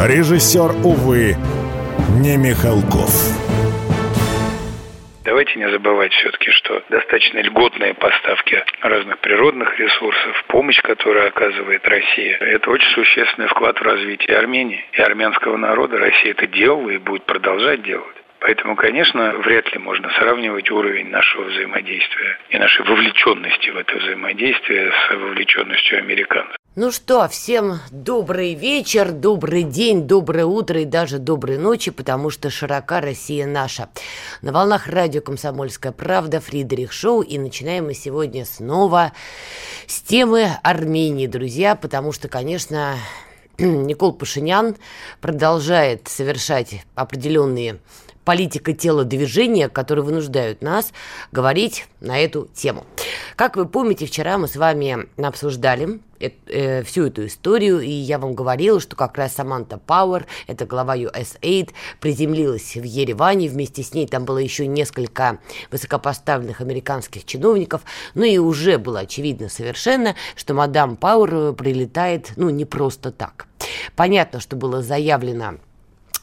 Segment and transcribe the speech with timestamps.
[0.00, 1.34] Режиссер, увы,
[2.20, 3.10] не Михалков.
[5.24, 12.36] Давайте не забывать все-таки, что достаточно льготные поставки разных природных ресурсов, помощь, которую оказывает Россия,
[12.38, 15.98] это очень существенный вклад в развитие Армении и армянского народа.
[15.98, 18.14] Россия это делала и будет продолжать делать.
[18.38, 24.92] Поэтому, конечно, вряд ли можно сравнивать уровень нашего взаимодействия и нашей вовлеченности в это взаимодействие
[24.92, 26.56] с вовлеченностью американцев.
[26.80, 32.50] Ну что, всем добрый вечер, добрый день, доброе утро и даже доброй ночи, потому что
[32.50, 33.88] широка Россия наша.
[34.42, 39.12] На волнах радио «Комсомольская правда» Фридрих Шоу, и начинаем мы сегодня снова
[39.88, 42.94] с темы Армении, друзья, потому что, конечно,
[43.58, 44.76] Никол Пашинян
[45.20, 47.80] продолжает совершать определенные
[48.28, 50.92] политика телодвижения, которые вынуждают нас
[51.32, 52.84] говорить на эту тему.
[53.36, 58.34] Как вы помните, вчера мы с вами обсуждали э, всю эту историю, и я вам
[58.34, 64.06] говорила, что как раз Саманта Пауэр, это глава USAID, приземлилась в Ереване, вместе с ней
[64.06, 65.38] там было еще несколько
[65.70, 67.80] высокопоставленных американских чиновников,
[68.12, 73.46] ну и уже было очевидно совершенно, что мадам Пауэр прилетает, ну, не просто так.
[73.96, 75.54] Понятно, что было заявлено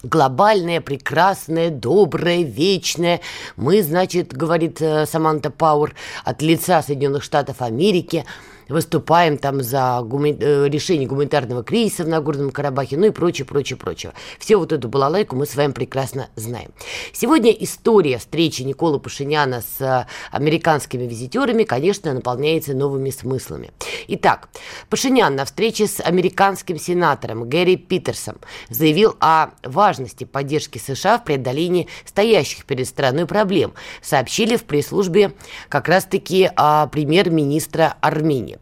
[0.05, 3.21] глобальное, прекрасное, доброе, вечное.
[3.55, 8.25] Мы, значит, говорит э, Саманта Пауэр, от лица Соединенных Штатов Америки–
[8.69, 10.37] выступаем там за гуми...
[10.39, 14.13] Э, решение гуманитарного кризиса в Нагорном Карабахе, ну и прочее, прочее, прочее.
[14.39, 16.71] Все вот эту балалайку мы с вами прекрасно знаем.
[17.13, 23.71] Сегодня история встречи Никола Пашиняна с э, американскими визитерами, конечно, наполняется новыми смыслами.
[24.07, 24.49] Итак,
[24.89, 28.37] Пашинян на встрече с американским сенатором Гэри Питерсом
[28.69, 35.33] заявил о важности поддержки США в преодолении стоящих перед страной проблем, сообщили в пресс-службе
[35.69, 38.54] как раз-таки а, премьер-министра Армении.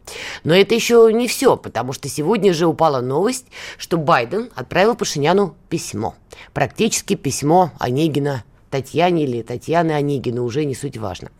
[0.44, 3.46] Но это еще не все, потому что сегодня же упала новость,
[3.78, 6.14] что Байден отправил Пашиняну письмо.
[6.52, 8.44] Практически письмо Онегина
[8.74, 11.30] Татьяне или Татьяны Онегина, уже не суть важно.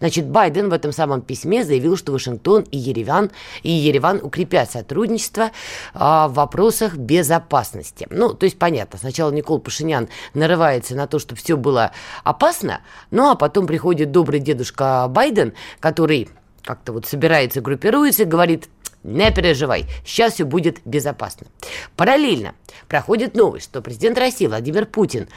[0.00, 3.30] Значит, Байден в этом самом письме заявил, что Вашингтон и Ереван,
[3.62, 5.52] и Ереван укрепят сотрудничество
[5.94, 8.06] а, в вопросах безопасности.
[8.10, 11.92] Ну, то есть понятно, сначала Никол Пашинян нарывается на то, чтобы все было
[12.24, 16.28] опасно, ну а потом приходит добрый дедушка Байден, который
[16.64, 18.68] как-то вот собирается, группируется, говорит,
[19.04, 21.48] не переживай, сейчас все будет безопасно.
[21.96, 22.54] Параллельно
[22.88, 25.28] проходит новость, что президент России Владимир Путин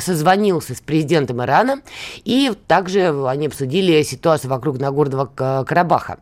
[0.00, 1.82] созвонился с президентом Ирана,
[2.24, 6.18] и также они обсудили ситуацию вокруг Нагорного Карабаха.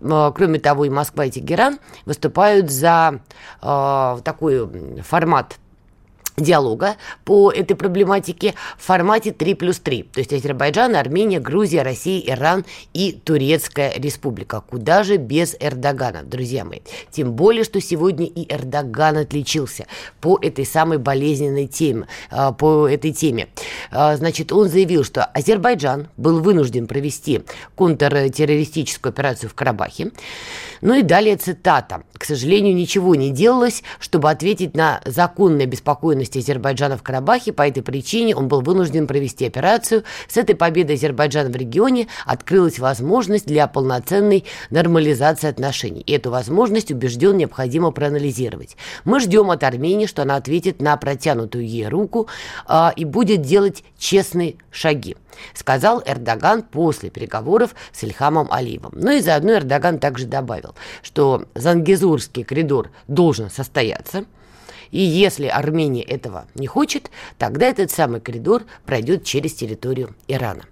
[0.00, 3.20] Кроме того, и Москва, и Тегеран выступают за
[3.60, 5.56] э, такой формат
[6.40, 10.02] диалога по этой проблематике в формате 3 плюс 3.
[10.04, 14.60] То есть Азербайджан, Армения, Грузия, Россия, Иран и Турецкая республика.
[14.60, 16.80] Куда же без Эрдогана, друзья мои?
[17.10, 19.86] Тем более, что сегодня и Эрдоган отличился
[20.20, 22.06] по этой самой болезненной теме.
[22.30, 23.48] А, по этой теме.
[23.90, 27.42] А, значит, он заявил, что Азербайджан был вынужден провести
[27.76, 30.12] контртеррористическую операцию в Карабахе.
[30.80, 32.02] Ну и далее цитата.
[32.12, 37.52] К сожалению, ничего не делалось, чтобы ответить на законное беспокойность деятельности Азербайджана в Карабахе.
[37.52, 40.04] По этой причине он был вынужден провести операцию.
[40.28, 46.00] С этой победой Азербайджана в регионе открылась возможность для полноценной нормализации отношений.
[46.00, 48.76] И эту возможность, убежден, необходимо проанализировать.
[49.04, 52.28] Мы ждем от Армении, что она ответит на протянутую ей руку
[52.68, 55.16] э, и будет делать честные шаги
[55.54, 58.90] сказал Эрдоган после переговоров с Ильхамом Алиевым.
[58.96, 64.24] Ну и заодно Эрдоган также добавил, что Зангезурский коридор должен состояться–
[64.90, 70.64] и если Армения этого не хочет, тогда этот самый коридор пройдет через территорию Ирана.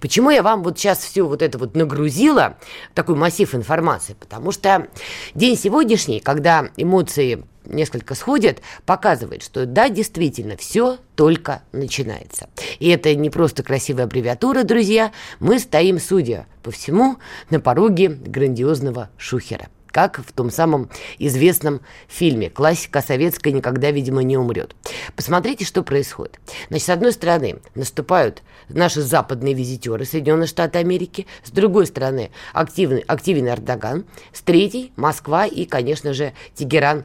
[0.00, 2.56] Почему я вам вот сейчас все вот это вот нагрузила,
[2.94, 4.14] такой массив информации?
[4.18, 4.88] Потому что
[5.34, 12.48] день сегодняшний, когда эмоции несколько сходят, показывает, что да, действительно, все только начинается.
[12.78, 15.12] И это не просто красивая аббревиатура, друзья.
[15.38, 17.18] Мы стоим, судя по всему,
[17.50, 19.68] на пороге грандиозного шухера.
[19.90, 22.50] Как в том самом известном фильме.
[22.50, 24.74] Классика советская никогда, видимо, не умрет.
[25.16, 26.38] Посмотрите, что происходит.
[26.68, 33.00] Значит, с одной стороны, наступают наши западные визитеры Соединенные Штаты Америки, с другой стороны, активный,
[33.00, 37.04] активен Эрдоган, с третьей– Москва и, конечно же, Тегеран,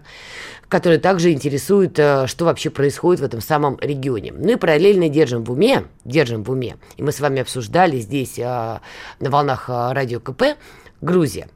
[0.68, 4.34] который также интересует, э, что вообще происходит в этом самом регионе.
[4.36, 8.38] Ну и параллельно держим в уме, держим в уме, и мы с вами обсуждали здесь
[8.38, 10.58] э, на волнах э, радио КП,
[11.02, 11.50] Грузия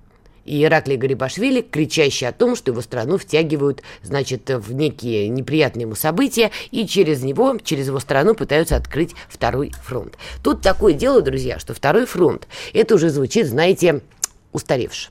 [0.46, 5.96] и Ираклий Гарибашвили, кричащий о том, что его страну втягивают, значит, в некие неприятные ему
[5.96, 10.18] события, и через него, через его страну пытаются открыть второй фронт.
[10.44, 14.02] Тут такое дело, друзья, что второй фронт, это уже звучит, знаете,
[14.52, 15.10] устаревше.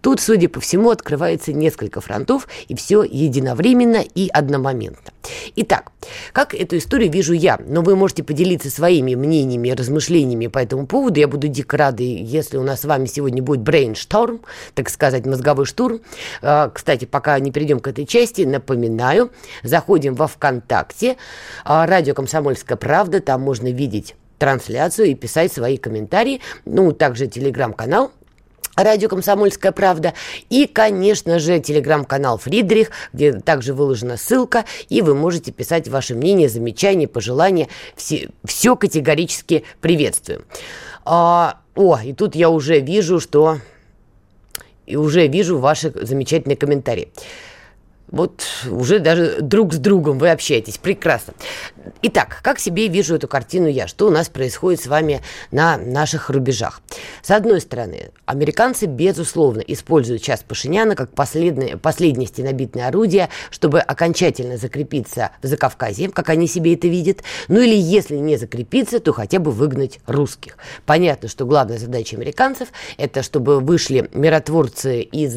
[0.00, 5.12] Тут, судя по всему, открывается несколько фронтов, и все единовременно и одномоментно.
[5.56, 5.92] Итак,
[6.32, 11.20] как эту историю вижу я, но вы можете поделиться своими мнениями размышлениями по этому поводу.
[11.20, 14.40] Я буду дико рада, если у нас с вами сегодня будет brainstorm,
[14.74, 16.00] так сказать, мозговой штурм.
[16.42, 19.30] А, кстати, пока не перейдем к этой части, напоминаю,
[19.62, 21.16] заходим во ВКонтакте,
[21.64, 26.40] а, радио «Комсомольская правда», там можно видеть трансляцию и писать свои комментарии.
[26.64, 28.12] Ну, также телеграм-канал
[28.76, 30.14] Радио «Комсомольская правда»
[30.50, 36.48] и, конечно же, телеграм-канал «Фридрих», где также выложена ссылка, и вы можете писать ваше мнение,
[36.48, 37.68] замечания, пожелания.
[37.94, 40.44] Все, все категорически приветствуем.
[41.04, 43.58] А, о, и тут я уже вижу, что...
[44.86, 47.10] И уже вижу ваши замечательные комментарии.
[48.08, 50.78] Вот уже даже друг с другом вы общаетесь.
[50.78, 51.34] Прекрасно.
[52.02, 53.88] Итак, как себе вижу эту картину я?
[53.88, 56.82] Что у нас происходит с вами на наших рубежах?
[57.22, 64.58] С одной стороны, американцы, безусловно, используют сейчас Пашиняна как последнее, последнее стенобитное орудие, чтобы окончательно
[64.58, 67.22] закрепиться в Закавказье, как они себе это видят.
[67.48, 70.58] Ну или если не закрепиться, то хотя бы выгнать русских.
[70.84, 72.68] Понятно, что главная задача американцев–
[72.98, 75.34] это чтобы вышли миротворцы из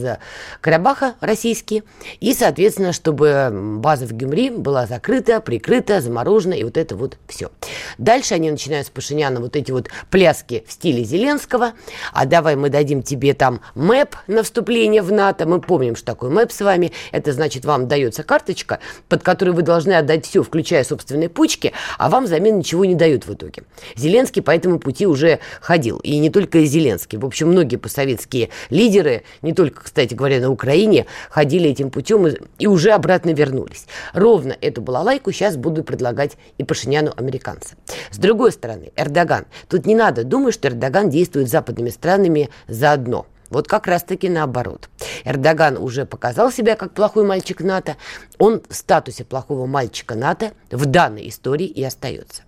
[0.61, 1.83] Карабаха российские
[2.19, 7.19] и, соответственно, Соответственно, чтобы база в Гюмри была закрыта, прикрыта, заморожена и вот это вот
[7.27, 7.51] все.
[7.99, 11.73] Дальше они начинают с Пашиняна вот эти вот пляски в стиле Зеленского.
[12.13, 15.45] А давай мы дадим тебе там мэп на вступление в НАТО.
[15.45, 16.93] Мы помним, что такое мэп с вами.
[17.11, 22.09] Это значит, вам дается карточка, под которую вы должны отдать все, включая собственные пучки, а
[22.09, 23.65] вам взамен ничего не дают в итоге.
[23.95, 25.99] Зеленский по этому пути уже ходил.
[25.99, 27.19] И не только Зеленский.
[27.19, 32.46] В общем, многие постсоветские лидеры, не только, кстати говоря, на Украине, ходили этим путем и
[32.67, 33.87] уже обратно вернулись.
[34.13, 37.75] Ровно эту балалайку сейчас буду предлагать и Пашиняну американцы.
[38.11, 39.45] С другой стороны, Эрдоган.
[39.67, 43.25] Тут не надо думать, что Эрдоган действует с западными странами заодно.
[43.49, 44.89] Вот как раз-таки наоборот.
[45.23, 47.95] Эрдоган уже показал себя как плохой мальчик НАТО.
[48.37, 52.43] Он в статусе плохого мальчика НАТО в данной истории и остается.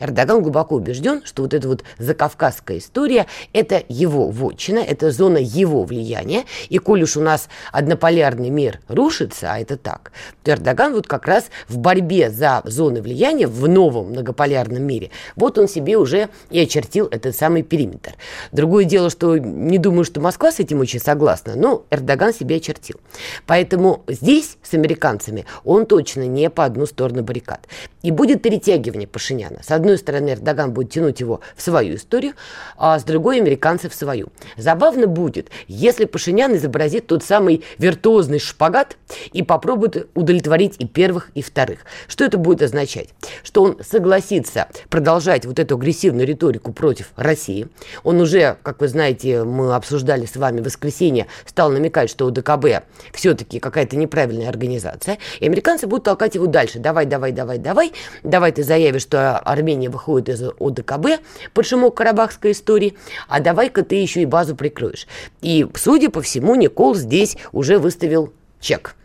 [0.00, 5.84] Эрдоган глубоко убежден, что вот эта вот закавказская история– это его вотчина, это зона его
[5.84, 6.44] влияния.
[6.68, 10.12] И коль уж у нас однополярный мир рушится, а это так,
[10.42, 15.58] то Эрдоган вот как раз в борьбе за зоны влияния в новом многополярном мире, вот
[15.58, 18.14] он себе уже и очертил этот самый периметр.
[18.50, 23.00] Другое дело, что не думаю, что Москва с этим очень согласна, но Эрдоган себе очертил.
[23.46, 27.66] Поэтому здесь с американцами он точно не по одну сторону баррикад.
[28.02, 29.62] И будет перетягивание Пашиняна Эрдогана.
[29.62, 32.34] С одной стороны, Эрдоган будет тянуть его в свою историю,
[32.76, 34.28] а с другой американцы в свою.
[34.56, 38.96] Забавно будет, если Пашинян изобразит тот самый виртуозный шпагат
[39.32, 41.80] и попробует удовлетворить и первых, и вторых.
[42.08, 43.10] Что это будет означать?
[43.42, 47.68] Что он согласится продолжать вот эту агрессивную риторику против России.
[48.04, 52.84] Он уже, как вы знаете, мы обсуждали с вами в воскресенье, стал намекать, что УДКБ
[53.12, 55.18] все-таки какая-то неправильная организация.
[55.40, 56.78] И американцы будут толкать его дальше.
[56.78, 57.92] Давай, давай, давай, давай.
[58.22, 61.22] Давай ты заявишь, что Армения выходит из ОДКБ
[61.52, 62.96] под карабахской истории,
[63.28, 65.06] а давай-ка ты еще и базу прикроешь.
[65.40, 68.96] И, судя по всему, Никол здесь уже выставил чек.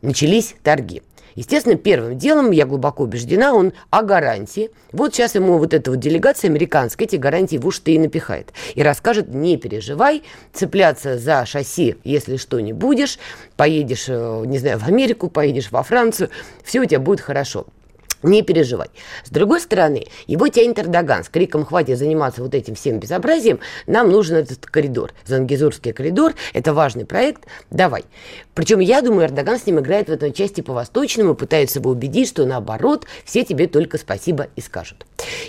[0.00, 1.02] Начались торги.
[1.34, 4.70] Естественно, первым делом, я глубоко убеждена, он о гарантии.
[4.92, 8.52] Вот сейчас ему вот эта вот делегация американская эти гарантии в уши и напихает.
[8.74, 10.22] И расскажет, не переживай,
[10.52, 13.18] цепляться за шасси, если что, не будешь.
[13.56, 16.30] Поедешь, э, не знаю, в Америку, поедешь во Францию,
[16.62, 17.66] все у тебя будет хорошо.
[18.22, 18.88] Не переживай.
[19.24, 24.10] С другой стороны, его тянет Эрдоган с криком «Хватит заниматься вот этим всем безобразием, нам
[24.10, 25.12] нужен этот коридор».
[25.26, 28.04] Зангизурский коридор– это важный проект, давай.
[28.54, 32.46] Причем, я думаю, Эрдоган с ним играет в этой части по-восточному, пытается его убедить, что
[32.46, 35.06] наоборот, все тебе только спасибо и скажут.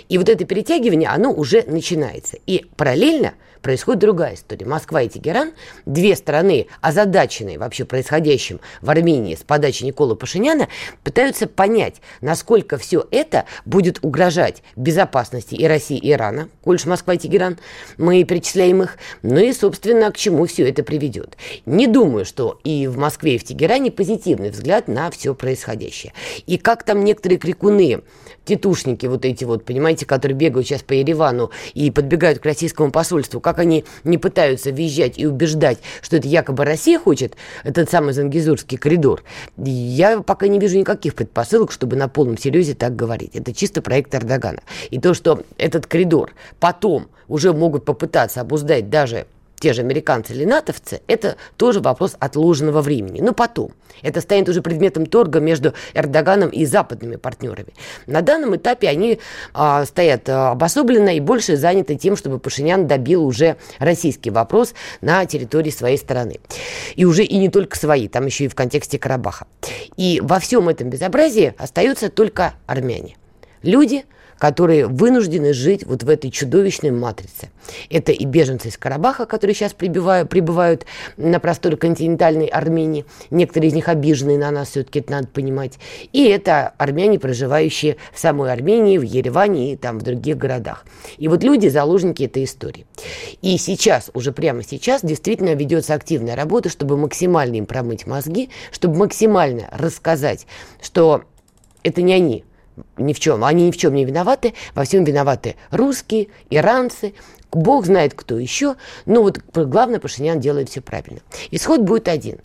[0.08, 2.38] И вот это перетягивание, оно уже начинается.
[2.46, 4.66] И параллельно происходит другая история.
[4.66, 5.52] Москва и Тегеран,
[5.86, 10.68] две страны, озадаченные вообще происходящим в Армении с подачи Никола Пашиняна,
[11.02, 17.18] пытаются понять, насколько все это будет угрожать безопасности и России, и Ирана, коль Москва и
[17.18, 17.58] Тегеран,
[17.96, 21.38] мы перечисляем их, ну и, собственно, к чему все это приведет.
[21.64, 26.12] Не думаю, что и в Москве, и в Тегеране позитивный взгляд на все происходящее.
[26.46, 28.02] И как там некоторые крикуны,
[28.44, 33.40] титушники вот эти вот, понимаете, которые бегают сейчас по Еревану и подбегают к российскому посольству,
[33.40, 38.78] как они не пытаются визжать и убеждать, что это якобы Россия хочет, этот самый Зангизурский
[38.78, 39.22] коридор,
[39.56, 43.34] я пока не вижу никаких предпосылок, чтобы на полном серьезе так говорить.
[43.34, 44.62] Это чисто проект Эрдогана.
[44.90, 49.26] И то, что этот коридор потом уже могут попытаться обуздать даже
[49.64, 53.22] те же американцы или натовцы, это тоже вопрос отложенного времени.
[53.22, 53.72] Но потом.
[54.02, 57.72] Это станет уже предметом торга между Эрдоганом и западными партнерами.
[58.06, 59.20] На данном этапе они
[59.54, 65.24] а, стоят а, обособленно и больше заняты тем, чтобы Пашинян добил уже российский вопрос на
[65.24, 66.40] территории своей страны.
[66.94, 69.46] И уже и не только свои, там еще и в контексте Карабаха.
[69.96, 73.16] И во всем этом безобразии остаются только армяне.
[73.62, 74.04] Люди,
[74.44, 77.48] которые вынуждены жить вот в этой чудовищной матрице.
[77.88, 80.84] Это и беженцы из Карабаха, которые сейчас прибывают, прибывают
[81.16, 83.06] на просторы континентальной Армении.
[83.30, 85.78] Некоторые из них обиженные на нас, все-таки это надо понимать.
[86.12, 90.84] И это армяне, проживающие в самой Армении, в Ереване и там в других городах.
[91.16, 92.84] И вот люди заложники этой истории.
[93.40, 98.98] И сейчас, уже прямо сейчас, действительно ведется активная работа, чтобы максимально им промыть мозги, чтобы
[98.98, 100.46] максимально рассказать,
[100.82, 101.24] что
[101.82, 102.44] это не они,
[102.96, 103.44] ни в чем.
[103.44, 104.54] Они ни в чем не виноваты.
[104.74, 107.14] Во всем виноваты русские, иранцы,
[107.52, 108.76] Бог знает кто еще.
[109.06, 111.20] Но вот главное, Пашинян делает все правильно.
[111.50, 112.38] Исход будет один.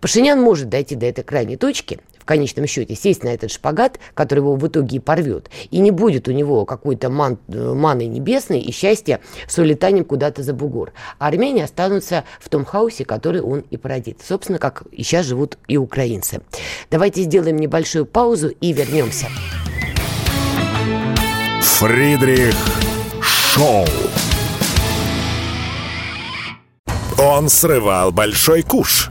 [0.00, 2.00] Пашинян может дойти до этой крайней точки,
[2.30, 5.50] конечном счете сесть на этот шпагат, который его в итоге и порвет.
[5.72, 9.18] И не будет у него какой-то ман, маны небесной и счастья
[9.48, 10.92] с улетанием куда-то за бугор.
[11.18, 14.20] А армяне останутся в том хаосе, который он и породит.
[14.22, 16.40] Собственно, как и сейчас живут и украинцы.
[16.88, 19.26] Давайте сделаем небольшую паузу и вернемся.
[21.60, 22.54] Фридрих
[23.20, 23.86] Шоу.
[27.18, 29.10] Он срывал большой куш.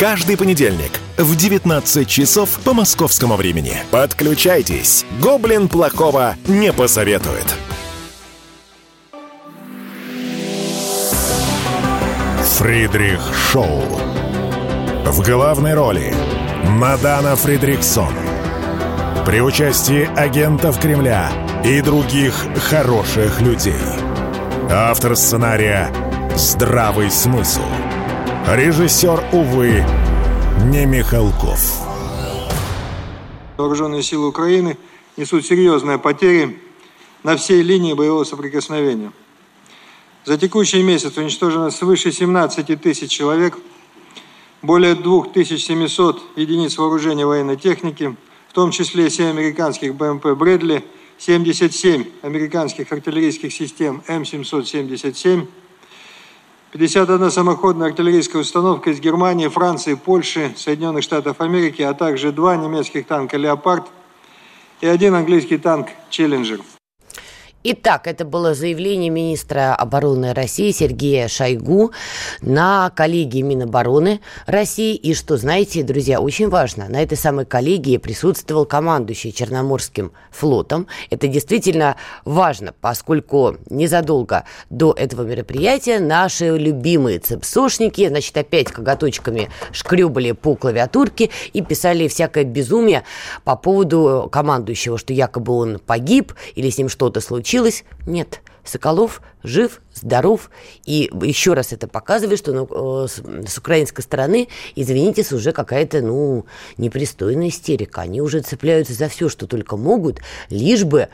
[0.00, 3.74] Каждый понедельник в 19 часов по московскому времени.
[3.90, 5.04] Подключайтесь.
[5.20, 7.44] Гоблин плохого не посоветует.
[12.56, 13.20] Фридрих
[13.52, 13.82] Шоу.
[15.04, 16.14] В главной роли
[16.64, 18.14] Мадана Фридриксон.
[19.26, 21.30] При участии агентов Кремля
[21.62, 22.32] и других
[22.70, 23.74] хороших людей.
[24.70, 25.90] Автор сценария
[26.36, 27.60] «Здравый смысл».
[28.52, 29.84] Режиссер, увы,
[30.72, 31.86] не Михалков.
[33.56, 34.76] Вооруженные силы Украины
[35.16, 36.58] несут серьезные потери
[37.22, 39.12] на всей линии боевого соприкосновения.
[40.24, 43.56] За текущий месяц уничтожено свыше 17 тысяч человек,
[44.62, 48.16] более 2700 единиц вооружения военной техники,
[48.48, 50.84] в том числе 7 американских БМП «Брэдли»,
[51.18, 55.46] 77 американских артиллерийских систем М777,
[56.72, 63.08] 51 самоходная артиллерийская установка из Германии, Франции, Польши, Соединенных Штатов Америки, а также два немецких
[63.08, 63.86] танка «Леопард»
[64.80, 66.60] и один английский танк «Челленджер».
[67.62, 71.92] Итак, это было заявление министра обороны России Сергея Шойгу
[72.40, 74.94] на коллегии Минобороны России.
[74.94, 80.86] И что, знаете, друзья, очень важно, на этой самой коллегии присутствовал командующий Черноморским флотом.
[81.10, 90.32] Это действительно важно, поскольку незадолго до этого мероприятия наши любимые цепсошники, значит, опять коготочками шкребали
[90.32, 93.02] по клавиатурке и писали всякое безумие
[93.44, 97.84] по поводу командующего, что якобы он погиб или с ним что-то случилось случилось?
[98.06, 98.42] Нет.
[98.62, 100.50] Соколов жив, здоров.
[100.86, 106.46] И еще раз это показывает, что ну, с, с украинской стороны, извините, уже какая-то, ну,
[106.76, 108.02] непристойная истерика.
[108.02, 111.08] Они уже цепляются за все, что только могут, лишь бы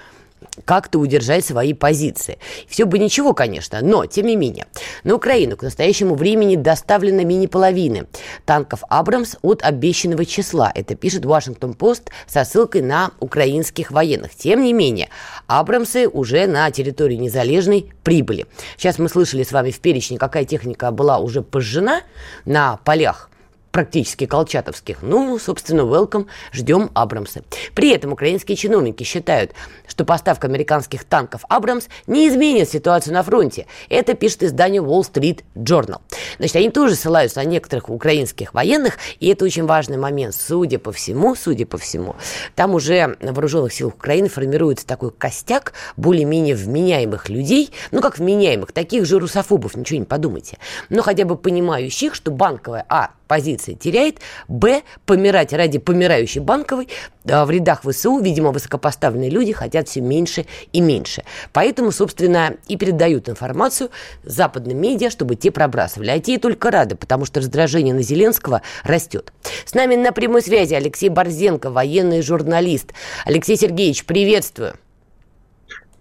[0.64, 2.38] как-то удержать свои позиции.
[2.68, 4.66] Все бы ничего, конечно, но, тем не менее,
[5.04, 8.06] на Украину к настоящему времени доставлено мини-половины
[8.44, 10.72] танков «Абрамс» от обещанного числа.
[10.74, 14.34] Это пишет Вашингтон-Пост со ссылкой на украинских военных.
[14.34, 15.08] Тем не менее,
[15.46, 18.46] «Абрамсы» уже на территории Незалежной прибыли.
[18.76, 22.02] Сейчас мы слышали с вами в перечне, какая техника была уже пожжена
[22.44, 23.30] на полях
[23.76, 25.02] практически колчатовских.
[25.02, 27.42] Ну, собственно, welcome, ждем Абрамсы.
[27.74, 29.52] При этом украинские чиновники считают,
[29.86, 33.66] что поставка американских танков Абрамс не изменит ситуацию на фронте.
[33.90, 36.00] Это пишет издание Wall Street Journal.
[36.38, 40.34] Значит, они тоже ссылаются на некоторых украинских военных, и это очень важный момент.
[40.34, 42.16] Судя по всему, судя по всему,
[42.54, 48.72] там уже на вооруженных силах Украины формируется такой костяк более-менее вменяемых людей, ну как вменяемых,
[48.72, 50.56] таких же русофобов, ничего не подумайте,
[50.88, 56.88] но хотя бы понимающих, что банковая, а, позиции теряет, б, помирать ради помирающей банковой
[57.28, 61.24] а, в рядах ВСУ, видимо, высокопоставленные люди хотят все меньше и меньше.
[61.52, 63.90] Поэтому, собственно, и передают информацию
[64.22, 66.10] западным медиа, чтобы те пробрасывали.
[66.10, 69.32] А те только рады, потому что раздражение на Зеленского растет.
[69.64, 72.92] С нами на прямой связи Алексей Борзенко, военный журналист.
[73.24, 74.74] Алексей Сергеевич, приветствую.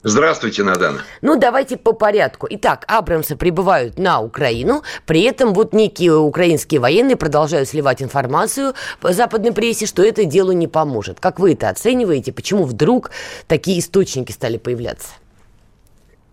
[0.07, 1.01] Здравствуйте, Надана.
[1.23, 2.45] Ну, давайте по порядку.
[2.51, 9.13] Итак, Абрамсы прибывают на Украину, при этом вот некие украинские военные продолжают сливать информацию по
[9.13, 11.19] западной прессе, что это делу не поможет.
[11.19, 12.31] Как вы это оцениваете?
[12.31, 13.09] Почему вдруг
[13.47, 15.07] такие источники стали появляться?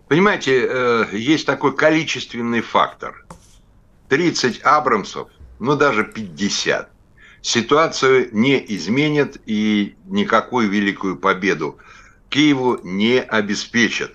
[0.07, 3.25] Понимаете, э, есть такой количественный фактор.
[4.07, 6.89] 30 Абрамсов, ну даже 50,
[7.41, 11.79] ситуацию не изменят и никакую великую победу
[12.33, 14.11] Киеву не обеспечат.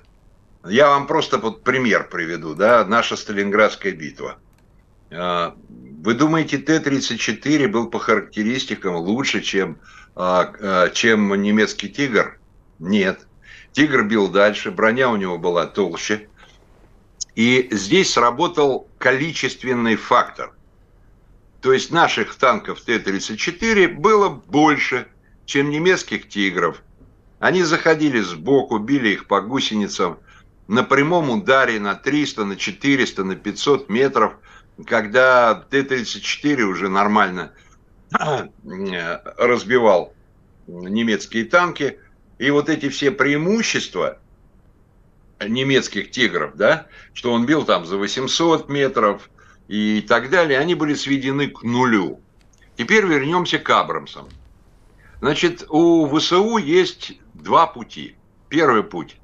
[0.65, 4.41] Я вам просто вот пример приведу, да, наша Сталинградская битва.
[5.13, 5.55] А,
[6.03, 9.79] вы думаете, Т-34 был по характеристикам лучше, чем,
[10.17, 12.41] а, а, чем немецкий «Тигр»?
[12.81, 13.25] Нет.
[13.71, 16.29] «Тигр» бил дальше, броня у него была толще.
[17.37, 20.55] И здесь сработал количественный фактор.
[21.61, 25.07] То есть наших танков Т-34 было больше,
[25.47, 26.83] чем немецких «Тигров»,
[27.39, 30.19] они заходили сбоку, били их по гусеницам
[30.67, 34.35] на прямом ударе на 300, на 400, на 500 метров,
[34.87, 37.53] когда Т-34 уже нормально
[38.13, 40.15] разбивал
[40.67, 41.99] немецкие танки.
[42.39, 44.19] И вот эти все преимущества
[45.45, 49.31] немецких тигров, да, что он бил там за 800 метров
[49.69, 52.21] и так далее, они были сведены к нулю.
[52.77, 54.29] Теперь вернемся к Абрамсам.
[55.21, 58.17] Значит, у ВСУ есть два пути.
[58.49, 59.17] Первый путь,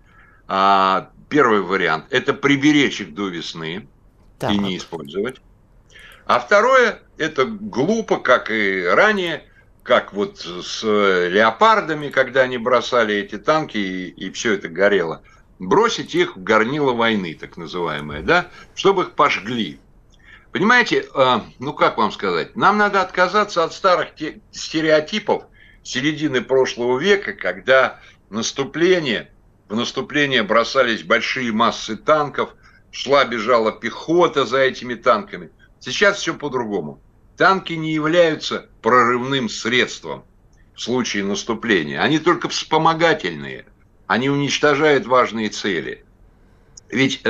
[0.49, 3.89] а, первый вариант– это приберечь их до весны
[4.39, 4.53] так.
[4.53, 5.41] и не использовать.
[6.27, 9.45] А второе– это глупо, как и ранее,
[9.83, 15.23] как вот с леопардами, когда они бросали эти танки и, и все это горело,
[15.59, 19.79] бросить их в горнило войны, так называемое, да, чтобы их пожгли.
[20.53, 24.11] Понимаете, э, ну как вам сказать, нам надо отказаться от старых
[24.53, 25.45] стереотипов
[25.85, 29.31] середины прошлого века, когда наступление,
[29.69, 32.55] в наступление бросались большие массы танков,
[32.91, 35.51] шла, бежала пехота за этими танками.
[35.79, 37.01] Сейчас все по-другому.
[37.37, 40.25] Танки не являются прорывным средством
[40.75, 42.01] в случае наступления.
[42.01, 43.67] Они только вспомогательные.
[44.07, 46.05] Они уничтожают важные цели.
[46.91, 47.29] Ведь э,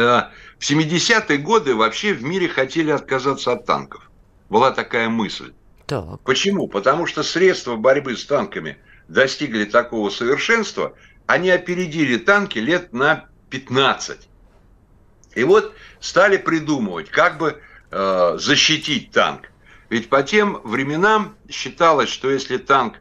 [0.59, 4.11] в 70-е годы вообще в мире хотели отказаться от танков.
[4.51, 5.53] Была такая мысль.
[5.87, 6.21] Так.
[6.21, 6.69] Почему?
[6.69, 10.95] Потому что средства борьбы с танками– достигли такого совершенства,
[11.27, 14.29] они опередили танки лет на 15.
[15.35, 19.51] И вот стали придумывать, как бы э, защитить танк.
[19.91, 22.97] Ведь по тем временам считалось, что если танк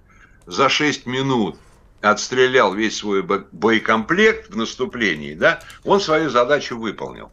[0.45, 1.57] за 6 минут
[2.01, 7.31] отстрелял весь свой боекомплект в наступлении, да, он свою задачу выполнил.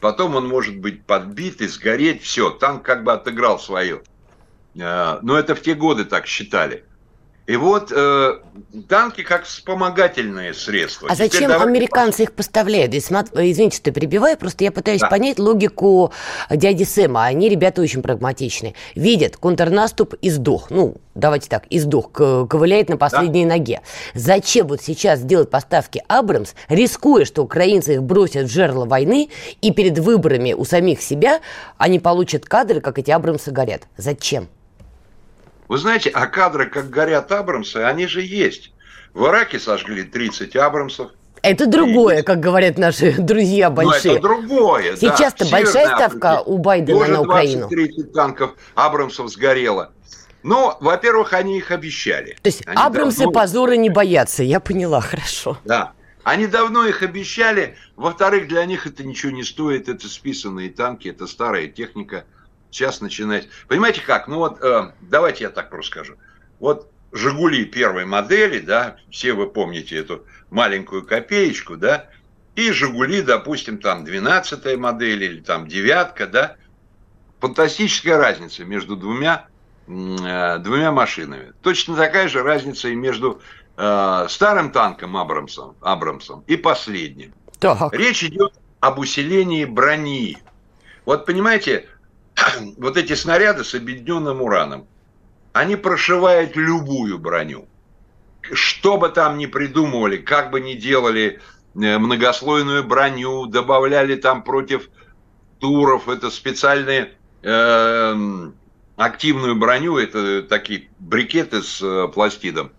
[0.00, 4.02] Потом он может быть подбит и сгореть, все, танк как бы отыграл свое.
[4.78, 6.84] Э, но это в те годы так считали.
[7.44, 8.38] И вот э,
[8.88, 11.08] танки как вспомогательные средства.
[11.10, 11.70] А Теперь зачем давайте...
[11.70, 12.94] американцы их поставляют?
[12.94, 15.08] Извините, что перебиваю, просто я пытаюсь да.
[15.08, 16.12] понять логику
[16.50, 17.24] дяди Сэма.
[17.24, 18.74] Они ребята очень прагматичные.
[18.94, 20.70] Видят контрнаступ и сдох.
[20.70, 23.56] Ну, давайте так, и сдох, ковыляет на последней да.
[23.56, 23.80] ноге.
[24.14, 29.30] Зачем вот сейчас делать поставки Абрамс, рискуя, что украинцы их бросят в жерло войны,
[29.60, 31.40] и перед выборами у самих себя
[31.76, 33.82] они получат кадры, как эти Абрамсы горят?
[33.96, 34.48] Зачем?
[35.68, 38.72] Вы знаете, а кадры, как горят Абрамсы, они же есть.
[39.14, 41.12] В Ираке сожгли 30 Абрамсов.
[41.42, 42.22] Это другое, и...
[42.22, 44.12] как говорят наши друзья ну, большие.
[44.12, 45.50] Но это другое, Сейчас-то да.
[45.50, 47.68] большая ставка Африке у Байдена тоже на Украину.
[47.68, 49.92] 30 танков Абрамсов сгорело.
[50.42, 52.36] Но, во-первых, они их обещали.
[52.42, 53.32] То есть они Абрамсы давно...
[53.32, 55.58] позора не боятся, я поняла, хорошо.
[55.64, 55.92] Да.
[56.24, 57.76] Они давно их обещали.
[57.96, 59.88] Во-вторых, для них это ничего не стоит.
[59.88, 62.24] Это списанные танки, это старая техника.
[62.72, 63.48] Сейчас начинать.
[63.68, 64.26] Понимаете как?
[64.28, 66.14] Ну вот, э, давайте я так просто скажу.
[66.58, 72.08] Вот «Жигули» первой модели, да, все вы помните эту маленькую копеечку, да,
[72.56, 76.56] и «Жигули», допустим, там 12 модель или там девятка, да,
[77.40, 79.48] фантастическая разница между двумя,
[79.86, 81.52] э, двумя машинами.
[81.60, 83.42] Точно такая же разница и между
[83.76, 87.34] э, старым танком Абрамсом, Абрамсом и последним.
[87.58, 87.92] Так.
[87.92, 90.38] Речь идет об усилении брони.
[91.04, 91.88] Вот понимаете,
[92.78, 94.86] вот эти снаряды с объединенным ураном,
[95.52, 97.66] они прошивают любую броню.
[98.52, 101.40] Что бы там ни придумывали, как бы ни делали
[101.74, 104.88] э, многослойную броню, добавляли там против
[105.60, 108.50] туров, это специальные э,
[108.96, 112.72] активную броню, это такие брикеты с э, пластидом,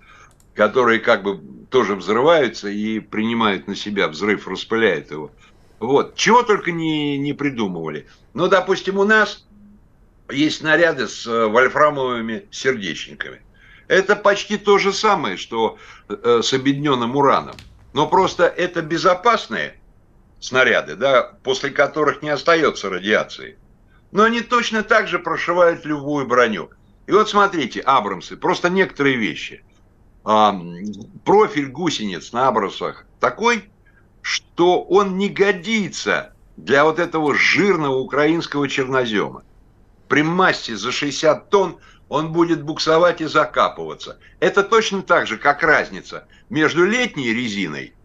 [0.54, 1.40] которые как бы
[1.70, 5.32] тоже взрываются и принимают на себя взрыв, распыляют его.
[5.84, 6.16] Вот.
[6.16, 8.08] Чего только не, не придумывали.
[8.34, 9.46] Но, допустим, у нас
[10.32, 13.42] есть снаряды с э, вольфрамовыми сердечниками.
[13.90, 17.58] Это почти то же самое, что э, с объединенным ураном.
[17.92, 19.78] Но просто это безопасные
[20.40, 23.58] снаряды, да, после которых не остается радиации.
[24.14, 26.70] Но они точно так же прошивают любую броню.
[27.08, 29.66] И вот смотрите, Абрамсы, просто некоторые вещи.
[30.24, 30.58] А,
[31.26, 33.66] профиль гусениц на Абрамсах такой,
[34.24, 39.44] что он не годится для вот этого жирного украинского чернозема
[40.14, 44.20] при массе за 60 тонн он будет буксовать и закапываться.
[44.40, 47.96] Это точно так же, как разница между летней резиной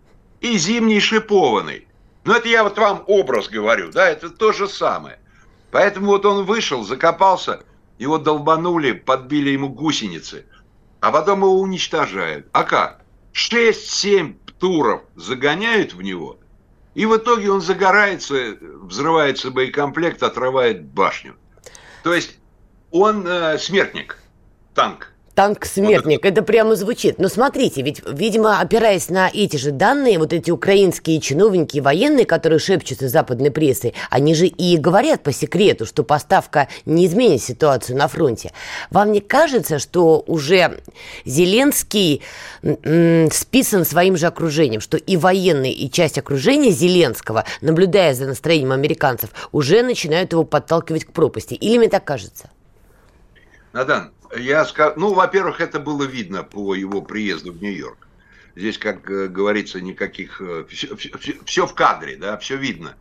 [0.41, 1.87] и зимней шипованной.
[2.25, 5.19] Но это я вот вам образ говорю, да, это то же самое.
[5.71, 7.61] Поэтому вот он вышел, закопался,
[7.99, 10.47] его долбанули, подбили ему гусеницы,
[11.01, 12.47] а потом его уничтожают.
[12.53, 13.03] А как?
[13.35, 16.39] 6-7 туров загоняют в него,
[16.95, 21.37] и в итоге он загорается, взрывается боекомплект, отрывает башню.
[22.03, 22.39] То есть
[22.91, 24.19] он э, смертник,
[24.75, 25.13] танк.
[25.39, 26.41] Танк-смертник, вот это...
[26.41, 27.21] это прямо звучит.
[27.21, 32.59] Но смотрите, ведь, видимо, опираясь на эти же данные, вот эти украинские чиновники военные, которые
[32.59, 38.09] шепчутся западной прессой, они же и говорят по секрету, что поставка не изменит ситуацию на
[38.09, 38.51] фронте.
[38.91, 40.81] Вам не кажется, что уже
[41.25, 42.21] Зеленский
[43.31, 49.31] списан своим же окружением, что и военные, и часть окружения Зеленского, наблюдая за настроением американцев,
[49.53, 51.55] уже начинают его подталкивать к пропасти?
[51.55, 52.51] Или мне так кажется?
[53.73, 58.09] Надан, я скажу, ну, во-первых, это было видно по его приезду в Нью-Йорк.
[58.57, 60.41] Здесь, как э, говорится, никаких...
[60.69, 61.11] Все, все,
[61.45, 62.95] все в кадре, да, все видно.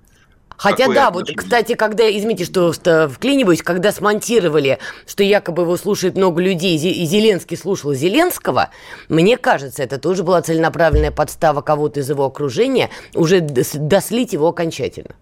[0.57, 2.71] Хотя Какое да, вот, кстати, когда, извините, что
[3.09, 8.71] вклиниваюсь, когда смонтировали, что якобы его слушает много людей, и Зеленский слушал Зеленского,
[9.07, 15.15] мне кажется, это тоже была целенаправленная подстава кого-то из его окружения, уже дослить его окончательно.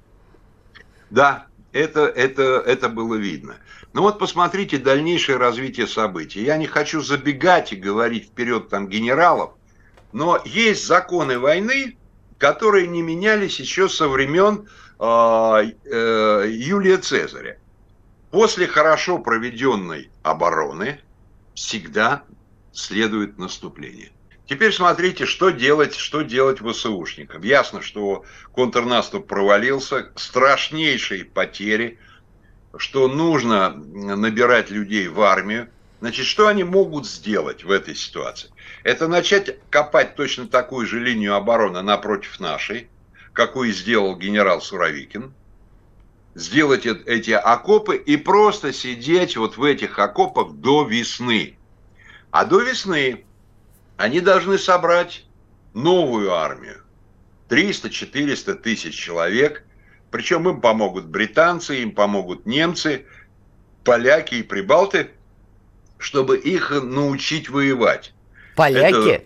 [1.10, 3.58] Да, это, это, это было видно.
[3.96, 6.44] Ну вот посмотрите дальнейшее развитие событий.
[6.44, 9.54] Я не хочу забегать и говорить вперед там генералов,
[10.12, 11.96] но есть законы войны,
[12.38, 14.68] которые не менялись еще со времен
[15.00, 17.58] э, э, Юлия Цезаря.
[18.32, 21.00] После хорошо проведенной обороны
[21.54, 22.24] всегда
[22.74, 24.12] следует наступление.
[24.46, 27.44] Теперь смотрите, что делать, что делать ВСУшникам.
[27.44, 31.98] Ясно, что контрнаступ провалился, страшнейшие потери–
[32.78, 38.50] что нужно набирать людей в армию, значит, что они могут сделать в этой ситуации?
[38.84, 42.90] Это начать копать точно такую же линию обороны напротив нашей,
[43.34, 45.34] какую сделал генерал Суровикин,
[46.36, 51.58] сделать эти окопы и просто сидеть вот в этих окопах до весны.
[52.32, 53.26] А до весны
[53.98, 55.26] они должны собрать
[55.74, 56.82] новую армию.
[57.50, 59.64] 300-400 тысяч человек–
[60.16, 63.06] причем им помогут британцы, им помогут немцы,
[63.84, 65.10] поляки и прибалты,
[65.98, 68.14] чтобы их научить воевать.
[68.56, 69.10] Поляки?
[69.10, 69.26] Это,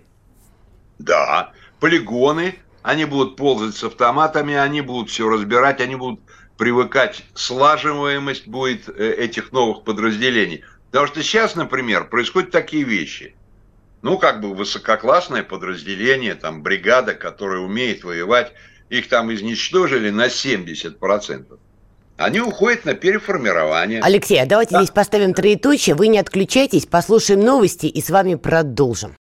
[0.98, 6.22] да, полигоны, они будут ползать с автоматами, они будут все разбирать, они будут
[6.58, 10.64] привыкать, слаживаемость будет э, этих новых подразделений.
[10.90, 13.36] Потому что сейчас, например, происходят такие вещи.
[14.02, 18.54] Ну, как бы высококлассное подразделение, там, бригада, которая умеет воевать,
[18.90, 21.58] их там изничтожили на 70%.
[22.18, 24.02] Они уходят на переформирование.
[24.02, 24.82] Алексей, а давайте да.
[24.82, 25.96] здесь поставим троеточие.
[25.96, 29.16] Вы не отключайтесь, послушаем новости и с вами продолжим.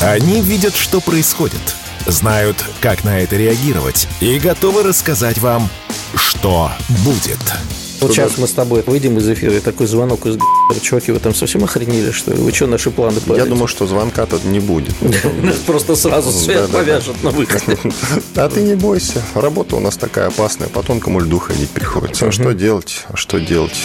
[0.00, 1.60] Они видят, что происходит,
[2.06, 5.68] знают, как на это реагировать и готовы рассказать вам,
[6.16, 6.70] что
[7.04, 7.81] будет.
[8.02, 10.36] Вот сейчас мы с тобой выйдем из эфира, и такой звонок из
[10.80, 12.38] чуваки, вы там совсем охренели, что ли?
[12.38, 14.94] Вы что, наши планы Я думаю, что звонка-то не будет.
[15.66, 17.78] Просто сразу свет повяжет на выходе.
[18.34, 19.22] А ты не бойся.
[19.34, 20.68] Работа у нас такая опасная.
[20.68, 22.26] По тонкому льду ходить приходится.
[22.26, 23.04] А что делать?
[23.08, 23.76] А что делать?